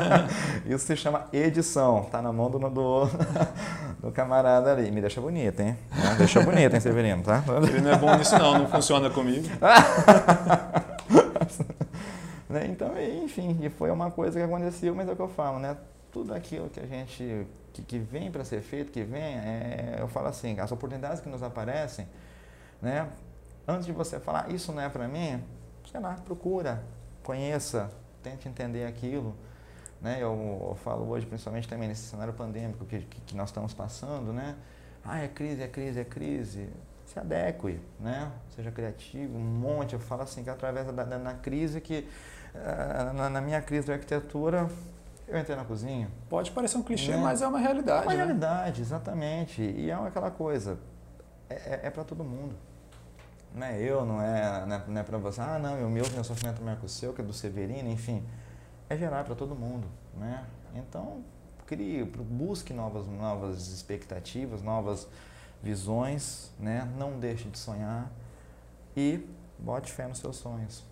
Isso 0.66 0.86
se 0.86 0.96
chama 0.96 1.26
edição. 1.32 2.04
Tá 2.10 2.22
na 2.22 2.32
mão 2.32 2.50
do, 2.50 2.58
do, 2.58 3.08
do 4.00 4.10
camarada 4.12 4.72
ali. 4.72 4.90
Me 4.90 5.00
deixa 5.00 5.20
bonito, 5.20 5.60
hein? 5.60 5.76
Deixa 6.18 6.40
bonito, 6.40 6.74
hein, 6.74 6.80
Severino, 6.80 7.22
tá? 7.22 7.42
Ele 7.68 7.80
não 7.80 7.92
é 7.92 7.96
bom 7.96 8.14
nisso 8.16 8.38
não, 8.38 8.60
não 8.60 8.68
funciona 8.68 9.10
comigo. 9.10 9.46
Né? 12.52 12.66
então, 12.66 12.92
enfim, 13.24 13.58
e 13.62 13.70
foi 13.70 13.90
uma 13.90 14.10
coisa 14.10 14.38
que 14.38 14.44
aconteceu, 14.44 14.94
mas 14.94 15.08
é 15.08 15.12
o 15.12 15.16
que 15.16 15.22
eu 15.22 15.28
falo, 15.28 15.58
né? 15.58 15.74
Tudo 16.12 16.34
aquilo 16.34 16.68
que 16.68 16.78
a 16.78 16.86
gente 16.86 17.46
que, 17.72 17.82
que 17.82 17.98
vem 17.98 18.30
para 18.30 18.44
ser 18.44 18.60
feito, 18.60 18.92
que 18.92 19.02
vem, 19.02 19.22
é, 19.22 19.96
eu 19.98 20.08
falo 20.08 20.28
assim, 20.28 20.58
as 20.60 20.70
oportunidades 20.70 21.20
que 21.20 21.28
nos 21.28 21.42
aparecem, 21.42 22.06
né? 22.80 23.08
Antes 23.66 23.86
de 23.86 23.92
você 23.92 24.20
falar, 24.20 24.50
isso 24.50 24.72
não 24.72 24.82
é 24.82 24.88
para 24.88 25.08
mim, 25.08 25.42
sei 25.90 26.00
lá, 26.00 26.14
procura, 26.24 26.82
conheça, 27.22 27.90
tente 28.22 28.48
entender 28.48 28.86
aquilo. 28.86 29.34
Né? 30.00 30.18
Eu, 30.20 30.66
eu, 30.68 30.74
falo 30.82 31.08
hoje, 31.08 31.24
principalmente 31.24 31.68
também 31.68 31.88
nesse 31.88 32.02
cenário 32.02 32.32
pandêmico 32.32 32.84
que, 32.84 32.98
que, 33.00 33.20
que, 33.20 33.36
nós 33.36 33.50
estamos 33.50 33.72
passando, 33.72 34.32
né? 34.32 34.56
Ah, 35.04 35.20
é 35.20 35.28
crise, 35.28 35.62
é 35.62 35.68
crise, 35.68 36.00
é 36.00 36.04
crise. 36.04 36.68
Se 37.06 37.20
adeque, 37.20 37.78
né? 38.00 38.32
Seja 38.56 38.72
criativo, 38.72 39.36
um 39.36 39.40
monte. 39.40 39.92
Eu 39.92 40.00
falo 40.00 40.22
assim 40.22 40.42
que 40.42 40.50
através 40.50 40.86
da, 40.86 41.04
da, 41.04 41.18
da 41.18 41.34
crise 41.34 41.80
que, 41.80 42.08
uh, 42.54 43.12
na, 43.12 43.30
na 43.30 43.40
minha 43.40 43.62
crise 43.62 43.86
da 43.86 43.92
arquitetura, 43.92 44.68
eu 45.32 45.40
entrei 45.40 45.56
na 45.56 45.64
cozinha. 45.64 46.10
Pode 46.28 46.50
parecer 46.50 46.76
um 46.76 46.82
clichê, 46.82 47.12
né? 47.12 47.16
mas 47.16 47.40
é 47.40 47.48
uma 47.48 47.58
realidade. 47.58 48.02
É 48.04 48.06
uma 48.06 48.12
né? 48.12 48.24
realidade, 48.24 48.82
exatamente. 48.82 49.62
E 49.62 49.90
é 49.90 49.94
aquela 49.94 50.30
coisa, 50.30 50.78
é, 51.48 51.54
é, 51.54 51.80
é 51.84 51.90
para 51.90 52.04
todo 52.04 52.22
mundo. 52.22 52.54
Não 53.54 53.66
é 53.66 53.80
eu, 53.80 54.04
não 54.04 54.20
é, 54.20 54.66
não 54.66 54.76
é, 54.76 54.82
não 54.86 55.00
é 55.00 55.04
para 55.04 55.18
você, 55.18 55.40
ah, 55.40 55.58
não, 55.58 55.74
o 55.86 55.90
meu, 55.90 56.04
meu 56.10 56.24
sofrimento 56.24 56.60
é 56.60 56.64
maior 56.64 56.78
que 56.78 56.86
o 56.86 56.88
seu, 56.88 57.12
que 57.12 57.20
é 57.20 57.24
do 57.24 57.32
Severino, 57.32 57.90
enfim. 57.90 58.22
É 58.88 58.96
gerar 58.96 59.24
para 59.24 59.34
todo 59.34 59.54
mundo, 59.54 59.86
né? 60.14 60.44
Então, 60.74 61.22
crie, 61.66 62.04
busque 62.04 62.74
novas, 62.74 63.06
novas 63.06 63.68
expectativas, 63.68 64.62
novas 64.62 65.08
visões, 65.62 66.50
né? 66.58 66.86
Não 66.98 67.18
deixe 67.18 67.48
de 67.48 67.58
sonhar 67.58 68.10
e 68.94 69.26
bote 69.58 69.90
fé 69.90 70.06
nos 70.06 70.18
seus 70.18 70.36
sonhos. 70.36 70.84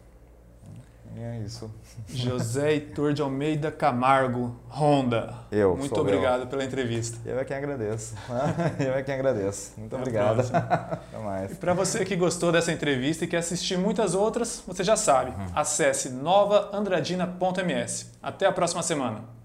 E 1.16 1.20
é 1.20 1.42
isso. 1.44 1.70
José 2.08 2.72
Heitor 2.72 3.12
de 3.12 3.20
Almeida 3.20 3.70
Camargo, 3.70 4.56
Honda. 4.70 5.34
Eu. 5.50 5.76
Muito 5.76 6.00
obrigado 6.00 6.42
eu. 6.42 6.46
pela 6.46 6.64
entrevista. 6.64 7.18
Eu 7.28 7.38
é 7.38 7.44
quem 7.44 7.56
agradeço. 7.56 8.14
Eu 8.78 8.94
é 8.94 9.02
quem 9.02 9.14
agradeço. 9.14 9.72
Muito 9.76 9.94
Até 9.94 10.02
obrigado. 10.02 10.40
Até 10.54 11.18
mais. 11.18 11.52
E 11.52 11.54
para 11.56 11.74
você 11.74 12.04
que 12.04 12.16
gostou 12.16 12.52
dessa 12.52 12.72
entrevista 12.72 13.24
e 13.24 13.28
quer 13.28 13.38
assistir 13.38 13.76
muitas 13.76 14.14
outras, 14.14 14.62
você 14.66 14.84
já 14.84 14.96
sabe. 14.96 15.30
Uhum. 15.30 15.46
Acesse 15.54 16.10
novaandradina.ms. 16.10 18.12
Até 18.22 18.46
a 18.46 18.52
próxima 18.52 18.82
semana. 18.82 19.39